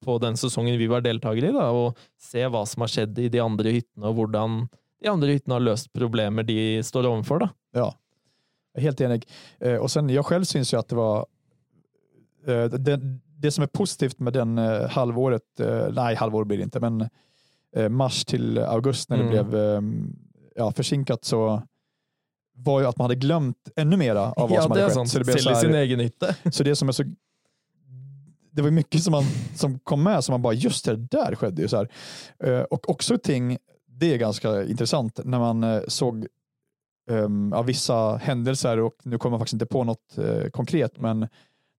[0.08, 3.30] på den sesongen vi var deltakere i, da, og se hva som har skjedd i
[3.30, 4.60] de andre hyttene, og hvordan
[4.98, 7.46] de andre hyttene har løst problemer de står overfor.
[7.46, 7.52] da.
[7.78, 7.92] Ja,
[8.74, 9.28] jag helt enig.
[9.60, 11.26] Eh, och sen jag själv syns ju att det var
[12.46, 13.00] eh, det,
[13.38, 17.08] det som är positivt med den eh, halvåret, eh, nej halvår blir det inte, men
[17.76, 19.50] eh, mars till augusti när det Mm.
[19.50, 19.80] blev eh,
[20.54, 21.62] ja, försinkat så
[22.56, 25.08] var ju att man hade glömt ännu mera av vad ja, som hade skett.
[25.08, 26.36] Så det, blev så, i sin här, egen hytte.
[26.52, 27.04] så det som är så
[28.50, 29.24] det var mycket som, man,
[29.54, 32.72] som kom med som man bara, just det där skedde ju så här.
[32.72, 36.26] Och också ting, det är ganska intressant, när man såg
[37.08, 41.28] um, vissa händelser och nu kommer man faktiskt inte på något eh, konkret, men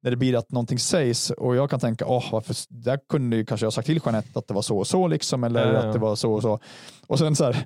[0.01, 3.45] när det blir att någonting sägs och jag kan tänka, åh, varför, där kunde ju
[3.45, 5.79] kanske jag sagt till Jeanette att det var så och så, liksom, eller Ja, ja.
[5.87, 6.59] att det var så och så.
[7.07, 7.65] Och sen så här,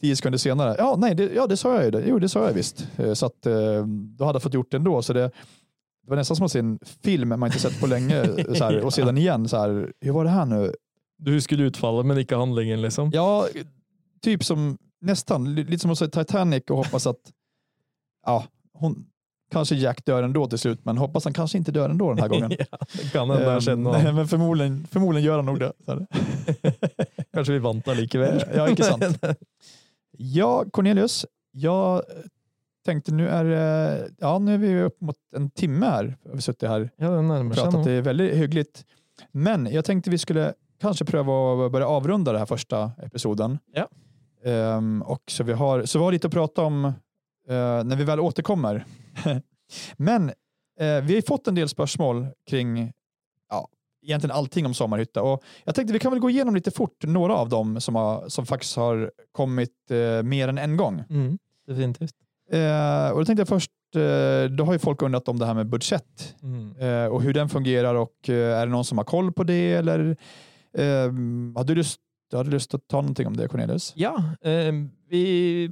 [0.00, 2.52] tio sekunder senare, ja, nej, det, ja, det sa jag ju, jo, det sa jag
[2.52, 2.88] visst.
[2.96, 3.86] Eh, Så att eh,
[4.18, 5.02] då hade jag fått gjort det ändå.
[5.02, 5.20] Så det,
[6.04, 8.84] det var nästan som att se en film man inte sett på länge så här,
[8.84, 10.74] och sedan igen, så här, hur var det här nu?
[11.18, 13.10] Du husker utfallet, men ikke handlingen, liksom.
[13.14, 13.46] Ja,
[14.22, 17.20] typ som nästan li- lite som att se Titanic och hoppas att
[18.26, 19.06] ja, hon
[19.52, 22.28] kanske Jack dör ändå till slut, men hoppas han kanske inte dör ändå den här
[22.34, 22.52] gången.
[22.58, 22.78] ja,
[23.12, 23.92] kan har Ehm, noe.
[23.92, 24.14] nej, annet.
[24.14, 25.72] men förmodligen, förmodligen gör han nog det.
[27.34, 28.44] Kanskje vi vant allikevel.
[28.54, 29.04] Ja, ikke sant.
[30.18, 32.02] Ja, Cornelius, jag
[32.84, 36.16] tänkte nu är, eh, ja, nu är vi upp mot en timme här.
[36.28, 37.84] Har vi suttit här Ja, och pratat.
[37.84, 38.84] Det är väldigt hyggligt.
[39.32, 43.58] Men jag tänkte vi skulle kanske pröva att börja avrunda den här första episoden.
[43.72, 43.88] Ja.
[44.50, 48.04] Ehm, och så vi har, så vi har lite att prata om eh, när vi
[48.04, 48.84] väl återkommer.
[49.96, 50.34] Men eh,
[50.76, 52.92] vi har ju fått en del spörsmål kring
[53.50, 53.68] ja,
[54.06, 55.22] egentligen allting om sommarhytta.
[55.22, 58.28] Och jag tänkte vi kan väl gå igenom lite fort några av dem som, har,
[58.28, 61.04] som faktiskt har kommit eh, mer än en gång.
[61.10, 61.38] Mm.
[61.66, 62.14] definitivt.
[62.50, 65.54] Eh, och då tänkte jag först, eh, då har ju folk undrat om det här
[65.54, 66.76] med budget Mm.
[66.78, 69.72] eh, och hur den fungerar och eh, är det någon som har koll på det
[69.72, 70.16] eller
[71.56, 72.00] hade du lust,
[72.30, 73.92] du hade lust att ta någonting om det Cornelius?
[73.96, 74.72] Ja, eh,
[75.08, 75.70] vi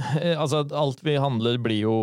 [0.40, 1.94] Altså, alt vi handler blir jo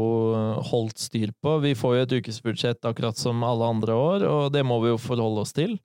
[0.69, 1.57] holdt styr på.
[1.63, 5.01] Vi får jo et ukesbudsjett akkurat som alle andre år, og det må vi jo
[5.01, 5.77] forholde oss til.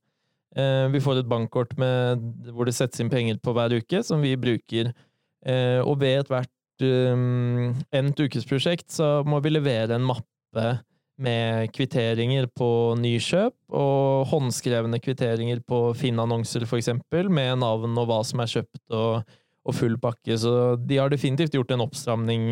[0.57, 4.21] Eh, vi får et bankkort med, hvor det settes inn penger på hver uke, som
[4.25, 4.93] vi bruker.
[5.47, 10.67] Eh, och og ved ethvert um, eh, endt ukesprosjekt så må vi levere en mappe
[11.23, 18.23] med kvitteringer på nykjøp, og håndskrevne kvitteringer på Finn-annonser, for eksempel, med navn og hva
[18.27, 19.23] som er kjøpt, og,
[19.63, 20.37] og full pakke.
[20.39, 22.49] Så de har definitivt gjort en oppstramning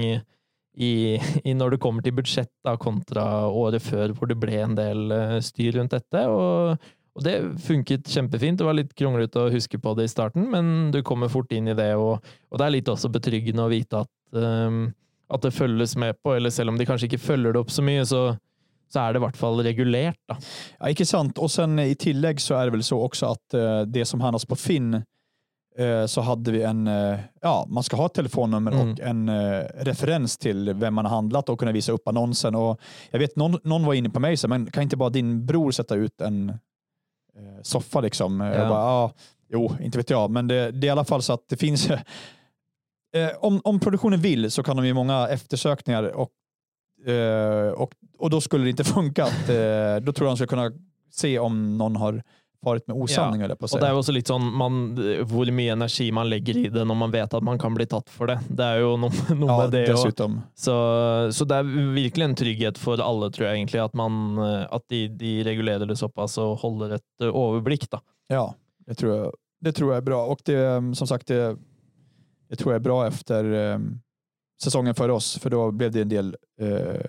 [0.74, 4.76] i, i når det kommer til budsjett, da, kontra året før, hvor det ble en
[4.78, 6.24] del eh, styr rundt dette.
[6.30, 6.76] Og,
[7.16, 7.36] og det
[7.66, 8.60] funket kjempefint.
[8.60, 11.70] Det var litt kronglete å huske på det i starten, men du kommer fort inn
[11.70, 14.86] i det, og, og det er litt også betryggende å vite at, um,
[15.30, 17.84] at det følges med på, eller selv om de kanskje ikke følger det opp så
[17.86, 18.22] mye, så,
[18.90, 20.18] så er det i hvert fall regulert.
[20.30, 20.38] Da.
[20.78, 21.38] Ja, ikke sant.
[21.38, 24.20] Och sen i tillägg så är det väl så också att uh, eh, det som
[24.20, 25.02] handlas på Finn
[26.06, 28.92] så hade vi en, eh, ja, man ska ha ett telefonnummer Mm.
[28.92, 32.54] och en eh, referens till vem man har handlat och kunna visa upp annonsen.
[32.54, 35.46] Och jag vet någon, någon var inne på mig så men kan inte bara din
[35.46, 38.40] bror sätta ut en eh, soffa liksom?
[38.40, 38.68] Jag Ja.
[38.68, 39.12] bara, ja,
[39.48, 41.88] jo, inte vet jag, men det, det är i alla fall så att det finns
[43.16, 46.30] Eh, om, om produktionen vill så kan de ju många eftersökningar och,
[47.10, 49.24] eh, och, och då skulle det inte funka.
[49.24, 50.70] Att, eh, då tror jag de ska kunna
[51.12, 52.22] se om någon har
[52.64, 53.42] farit med osanning.
[53.42, 53.94] eller på att Og det er säga.
[53.94, 54.94] jo også litt sånn man,
[55.26, 58.10] hvor mye energi man legger i det når man vet at man kan bli tatt
[58.10, 58.38] for det.
[58.48, 60.40] Det er jo noe, noe Ja, med det òg.
[60.54, 60.74] Så,
[61.32, 64.84] så det er virkelig en trygghet for alle, tror jeg egentlig, at, man, eh, at
[64.88, 67.88] de, de regulerer det såpass og holder et eh, overblikk.
[67.90, 68.00] da.
[68.28, 68.54] Ja,
[68.86, 70.26] det tror, jag, det tror jag är bra.
[70.26, 71.56] Och det, eh, som sagt, det,
[72.50, 73.78] det tror jag är bra efter eh,
[74.62, 77.04] säsongen för oss, för då blev det en del, eh,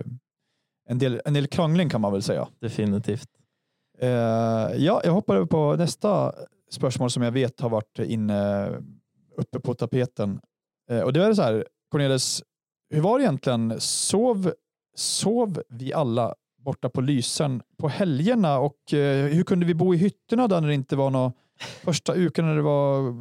[0.89, 2.47] en del, en del krangling kan man väl säga.
[2.61, 3.27] Definitivt.
[4.01, 4.09] Eh,
[4.77, 6.33] ja, jag hoppar över på nästa
[6.71, 8.69] spörsmål som jag vet har varit inne
[9.37, 10.39] uppe på tapeten.
[10.91, 12.43] Eh, och det är så här, Cornelis,
[12.93, 13.73] hur var det egentligen?
[13.79, 14.53] Sov,
[14.95, 16.35] sov vi alla
[16.65, 20.67] borta på Lysen på helgerna och eh, hur kunde vi bo i hytterna där när
[20.67, 21.31] det inte var några
[21.83, 23.13] första uken när det var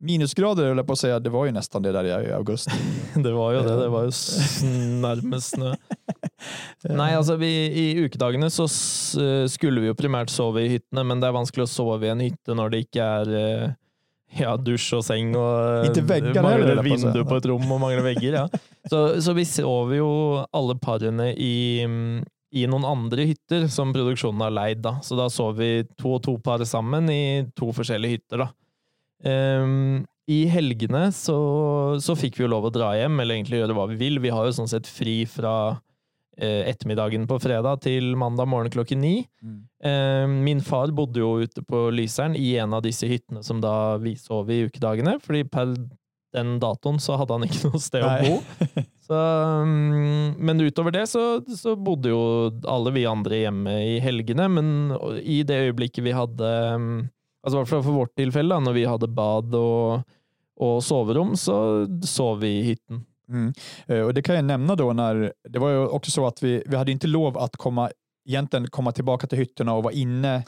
[0.00, 1.20] minusgrader, eller på att säga.
[1.20, 2.70] Det var ju nästan det där i augusti.
[3.14, 3.76] Det var jo det.
[3.76, 4.62] Det var jo s-
[5.02, 5.74] nærmest snø.
[6.90, 9.16] Nei, altså vi, I ukedagene så s-
[9.54, 12.20] skulle vi jo primært sove i hyttene, men det er vanskelig å sove i en
[12.24, 13.72] hytte når det ikke er eh,
[14.42, 16.90] ja, dusj og seng og Ikke vegger mangler si.
[16.90, 18.40] vindu på et rom og mangler vegger.
[18.42, 18.46] Ja.
[18.90, 20.08] Så, så vi sover jo
[20.52, 21.82] alle parene i,
[22.52, 24.82] i noen andre hytter som produksjonen har leid.
[24.84, 24.98] Da.
[25.00, 27.22] Så da sover vi to og to par sammen i
[27.56, 28.42] to forskjellige hytter.
[28.44, 28.50] da.
[29.24, 31.36] Ehm, I helgene så,
[32.00, 34.20] så fikk vi jo lov å dra hjem, eller egentlig gjøre hva vi vil.
[34.24, 35.80] Vi har jo sånn sett fri fra eh,
[36.42, 39.12] ettermiddagen på fredag til mandag morgen klokken ni.
[39.84, 43.96] Ehm, min far bodde jo ute på Lyseren i en av disse hyttene som da
[44.02, 45.76] vi sov i ukedagene, fordi per
[46.34, 48.38] den datoen så hadde han ikke noe sted å bo.
[49.04, 49.16] Så,
[49.68, 52.20] mm, men utover det så, så bodde jo
[52.64, 54.68] alle vi andre hjemme i helgene, men
[55.20, 56.94] i det øyeblikket vi hadde mm,
[57.44, 60.06] Altså i hvert fall for vårt tilfelle, da, når vi hadde bad og,
[60.64, 63.02] og soverom, så sov vi i hytten.
[63.28, 63.52] Mm.
[63.86, 66.62] Eh, Och det kan jag nämna då när, det var ju också så att vi,
[66.66, 67.90] vi hade inte lov att komma,
[68.28, 70.42] egentligen komma tillbaka till hytterna och vara inne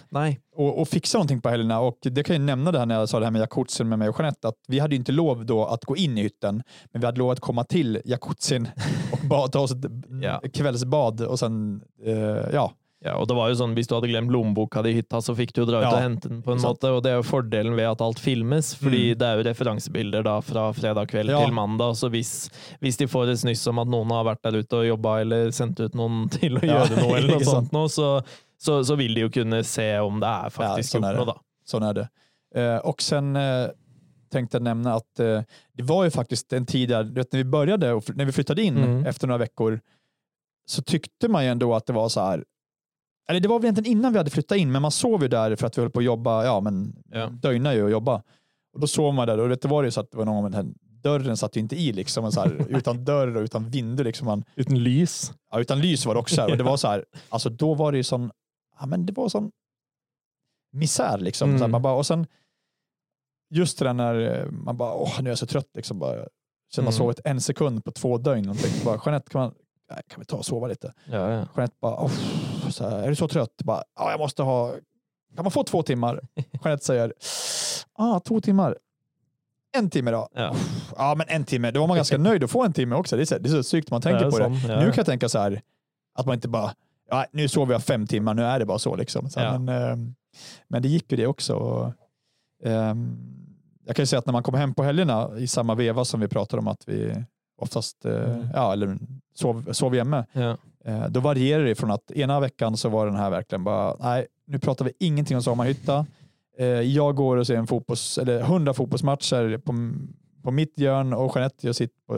[0.57, 1.81] och, och fixa någonting på helgerna.
[1.81, 3.99] Och det kan jag nämna det här när jag sa det här med jacuzzin med
[3.99, 6.62] mig och Jeanette, att vi hade inte lov då att gå in i hytten,
[6.93, 8.68] men vi hade lov att komma till jacuzzin
[9.12, 9.85] och bad, ta oss ett
[10.22, 10.41] Ja.
[10.53, 12.14] kvällsbad och sen, eh,
[12.53, 12.72] ja,
[13.07, 15.34] Ja, og det var jo sånn, Hvis du hadde glemt lommeboka di i hytta, så
[15.38, 16.40] fikk du jo dra ut Ja, og hente den.
[16.42, 19.18] på en måte, og Det er jo fordelen ved at alt filmes, fordi Mm.
[19.18, 21.44] det er jo referansebilder da fra fredag kveld Ja.
[21.44, 21.94] til mandag.
[21.96, 22.50] Så hvis,
[22.82, 25.50] hvis de får et snyss om at noen har vært der ute og jobba, eller
[25.52, 28.22] sendt ut noen til å Ja, gjøre noe, eller noe sånt, nå, så,
[28.59, 31.34] så, så vil de jo kunne se om det er faktisk sånn er gjort noe,
[31.34, 31.40] da.
[31.64, 32.09] sån är det.
[32.54, 33.68] Eh, och sen eh,
[34.32, 35.42] tänkte nämna att eh,
[35.74, 38.62] det var ju faktiskt en tid där, vet, när vi började, och när vi flyttade
[38.62, 39.07] in Mm.
[39.07, 39.80] efter några veckor,
[40.66, 42.44] så tyckte man ju ändå att det var så här,
[43.29, 45.57] eller det var väl egentligen innan vi hade flyttat in, men man sov ju där
[45.57, 47.27] för att vi höll på att jobba, ja men Ja.
[47.27, 48.22] dögna ju och jobba.
[48.72, 50.51] Och då sov man där och det var ju så att det var någon gång,
[50.51, 54.27] den dörren satt ju inte i liksom, så här, utan dörr och utan vindu liksom.
[54.27, 55.33] Man, Uten lys.
[55.51, 56.41] Ja, utan lys var det också.
[56.41, 56.51] Här.
[56.51, 58.31] Och det var så här, alltså då var det ju sån,
[58.81, 59.51] ja men det var sån
[60.72, 61.49] misär liksom.
[61.49, 61.59] Mm.
[61.59, 62.27] Så här, man bara, och sen
[63.55, 65.99] just det där när eh, man bara, åh nu är jag så trött liksom.
[65.99, 66.12] Bara,
[66.74, 66.93] sen man Mm.
[66.93, 68.43] sovit en sekund på två dygn.
[68.47, 68.85] Någonting.
[68.85, 69.55] Bara, Jeanette, kan, man,
[70.09, 70.93] kan vi ta och sova lite?
[71.11, 71.47] Ja, ja.
[71.57, 72.11] Jeanette bara, åh,
[72.73, 73.57] så här, är du så trött?
[73.64, 74.73] Bara, ja, jag måste ha,
[75.37, 76.21] kan man få två timmar?
[76.64, 77.12] Jeanette säger,
[77.93, 78.77] ah, två timmar.
[79.77, 80.29] en timme då.
[80.35, 80.55] Ja.
[80.97, 81.71] Ja, men en timme.
[81.71, 83.17] Då var man ganska nöjd att få en timme också.
[83.17, 84.45] Det är så, det är så sykt man tänker Ja, på det.
[84.45, 84.77] sån, ja.
[84.81, 85.61] Nu kan jag tänka så här,
[86.14, 86.75] att man inte bara,
[87.11, 88.97] ja, nu sover jag fem timmar, nu är det bara så.
[88.97, 89.31] Liksom.
[89.31, 89.59] så Ja.
[89.59, 90.14] men, ehm,
[90.69, 91.55] men det gick ju det också.
[91.55, 91.93] Och,
[92.64, 93.17] ehm,
[93.87, 96.21] jag kan ju säga att när man kommer hem på helgerna i samma veva som
[96.21, 97.25] vi pratar om att vi
[97.59, 98.49] oftast eh, Mm.
[98.55, 98.99] ja, eller
[99.35, 100.57] sov, sov hemma, Ja.
[100.87, 104.26] Eh, Då varierar det från att ena veckan så var den här verkligen bara, nej,
[104.47, 106.07] nu pratar vi ingenting om sommarhytta.
[106.59, 109.72] Eh, Jag går och ser en fotbolls, eller 100 fotbollsmatcher på,
[110.43, 112.16] på mitt hjörn och Jeanette sitter på,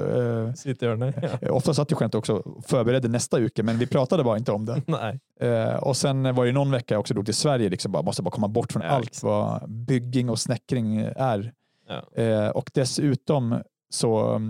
[0.48, 1.14] eh, Sitt hörnet.
[1.22, 1.28] Ja.
[1.48, 4.52] eh, ofta satt ju Jeanette också och förberedde nästa uke, men vi pratade bara inte
[4.52, 4.82] om det.
[4.86, 5.20] Nej.
[5.40, 8.22] Eh, och sen var det någon vecka jag också drog till Sverige, liksom bara, måste
[8.22, 9.22] bara komma bort från Ja, allt exakt.
[9.22, 11.52] vad bygging och snäckring är.
[11.88, 12.22] Ja.
[12.22, 13.56] Eh, och dessutom
[13.90, 14.40] så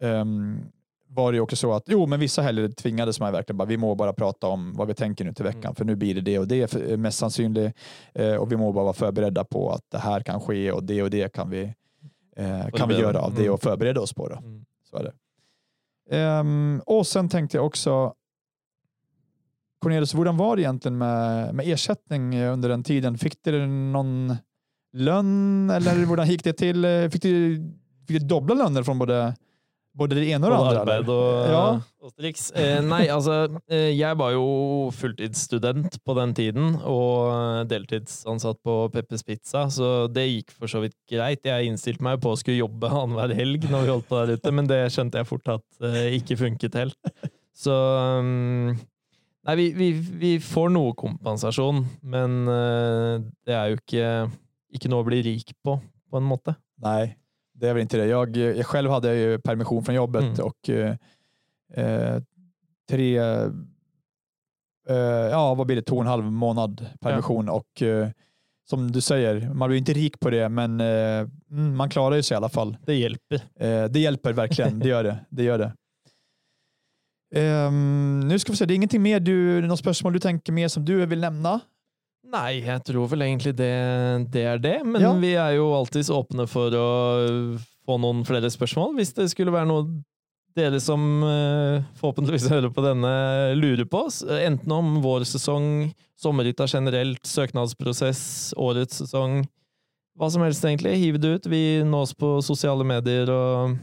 [0.00, 0.58] ehm,
[1.18, 3.76] var det ju också så att jo, men vissa helger tvingades man verkligen bara, vi
[3.76, 5.74] må bara prata om vad vi tänker nu till veckan, Mm.
[5.74, 7.76] för nu blir det det och det för, mest sannsynligt
[8.14, 11.02] eh, och vi må bara vara förberedda på att det här kan ske och det
[11.02, 11.74] och det kan vi,
[12.36, 13.54] eh, kan vi göra av det Mm.
[13.54, 14.28] och förbereda oss på.
[14.28, 14.36] Då.
[14.36, 14.64] Mm.
[14.90, 15.12] Så är det.
[16.16, 18.14] Ehm, och sen tänkte jag också
[19.80, 23.18] Cornelius, hur var det egentligen med, med ersättning under den tiden?
[23.18, 24.36] Fick du någon
[24.92, 27.08] lön eller hur gick det till?
[27.12, 27.56] Fick du,
[28.08, 29.34] fick du dubbla löner från både,
[29.98, 30.80] både det ena och det andra?
[30.80, 31.64] arbeid og, Ja.
[32.06, 32.50] og triks.
[32.54, 33.36] Eh, nei, altså,
[33.68, 34.44] eh, jeg var jo
[34.94, 40.94] fulltidsstudent på den tiden, og deltidsansatt på Peppers Pizza, så det gikk for så vidt
[41.10, 41.42] greit.
[41.44, 44.54] Jeg innstilte meg på å skulle jobbe annenhver helg når vi holdt på der ute,
[44.54, 47.12] men det skjønte jeg fort at eh, ikke funket helt.
[47.58, 48.76] Så um,
[49.48, 49.86] Nei, vi, vi,
[50.20, 53.14] vi får noe kompensasjon, men eh,
[53.48, 54.08] det er jo ikke,
[54.76, 56.52] ikke noe å bli rik på, på en måte.
[56.84, 57.14] Nej,
[57.58, 58.06] det är väl inte det.
[58.06, 60.46] Jag, jag själv hade ju permission från jobbet Mm.
[60.46, 60.94] och eh,
[61.74, 62.22] eh,
[62.90, 64.96] tre, eh,
[65.30, 68.08] ja vad blir det, två och en halv månad permission och eh,
[68.70, 72.22] som du säger, man blir inte rik på det men eh, mm, man klarar ju
[72.22, 72.76] sig i alla fall.
[72.86, 73.36] Det hjelper.
[73.60, 75.24] Eh, det hjälper verkligen, det gör det.
[75.30, 75.72] det, gör det.
[77.34, 80.68] Ehm, nu ska vi se, det är ingenting mer du, något spörsmål du tänker mer
[80.68, 81.60] som du vill nämna?
[82.28, 83.72] Nei, jeg tror vel egentlig det,
[84.34, 84.76] det er det.
[84.84, 85.12] Men Ja.
[85.16, 86.88] vi er jo alltids åpne for å
[87.88, 89.86] få noen flere spørsmål, hvis det skulle være noe
[90.58, 93.12] dere som eh, forhåpentligvis hører på denne,
[93.56, 94.06] lurer på.
[94.10, 99.46] S- Enten om vår sesong, sommerhytta generelt, søknadsprosess, årets sesong.
[100.18, 100.96] Hva som helst, egentlig.
[100.98, 101.46] Hiv det ut.
[101.46, 103.78] Vi nås på sosiale medier og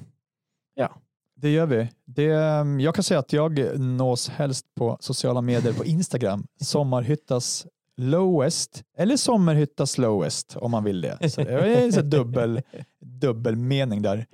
[1.37, 1.89] Det gör vi.
[2.05, 6.47] Det, ehm, jag kan säga att jag nås helst på sociala medier på Instagram.
[6.61, 7.67] Sommarhyttas
[7.97, 11.29] lowest eller Sommarhyttas lowest om man vill det.
[11.29, 12.61] Så det är en dubbel,
[13.01, 14.25] dubbel mening där.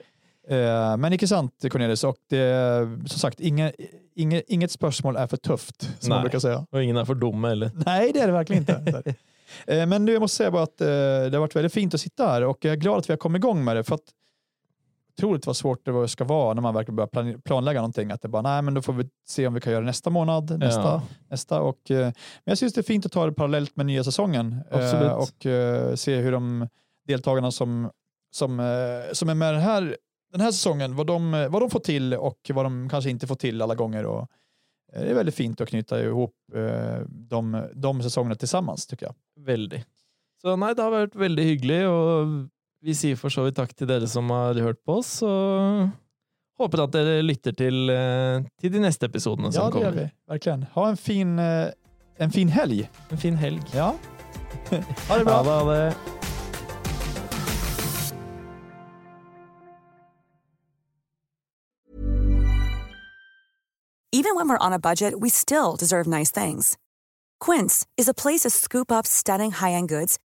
[0.49, 3.75] Eh, Men icke sant Cornelius och det, som sagt inget,
[4.15, 6.23] inget, inget spörsmål är för tufft som man Nej.
[6.23, 6.65] brukar säga.
[6.71, 7.71] Og ingen er for dumme heller.
[7.85, 9.13] Nej, det är det verkligen inte.
[9.67, 12.27] Eh, Men jag måste säga bara att eh, det har varit väldigt fint att sitta
[12.27, 14.01] här och jag är glad att vi har kommit igång med det för att
[15.21, 18.11] otroligt vad svårt det ska vara när man verkligen börjar plan- planlägga någonting.
[18.11, 20.59] Att det bara, nej men då får vi se om vi kan göra nästa månad,
[20.59, 21.01] nästa, Ja.
[21.29, 21.61] nästa.
[21.61, 22.13] Och, eh, men
[22.43, 25.11] jag syns det är fint att ta det parallellt med nya säsongen eh, Absolut.
[25.11, 26.67] och eh, se hur de
[27.07, 27.89] deltagarna som,
[28.31, 28.49] som,
[29.13, 29.97] som är med den här,
[30.31, 33.35] den här säsongen, vad de, vad de får till och vad de kanske inte får
[33.35, 34.05] till alla gånger.
[34.05, 34.27] Och,
[34.93, 36.33] det är väldigt fint att knyta ihop
[37.07, 39.15] de, de säsongerna tillsammans tycker jag.
[39.45, 39.85] Veldig.
[40.41, 42.49] Så nei, det har vært veldig hyggelig, og
[42.81, 45.89] vi sier for så vidt takk til dere som har hørt på oss, og
[46.61, 50.01] håper at dere lytter til, eh, til de neste episodene som Ja, det gör kommer.
[50.03, 50.11] vi.
[50.33, 50.63] Verkligen.
[50.73, 51.71] Ha en fin, eh,
[52.19, 52.87] en fin helg.
[53.11, 53.63] En fin helg.
[53.73, 53.91] Ja.
[55.09, 55.43] ha det bra.
[55.43, 55.51] Ha det.
[55.51, 55.95] Ha det.
[64.13, 66.77] Even when we're on a budget, we still deserve nice things.
[67.39, 70.19] Quince is a place to scoop up stunning high-end goods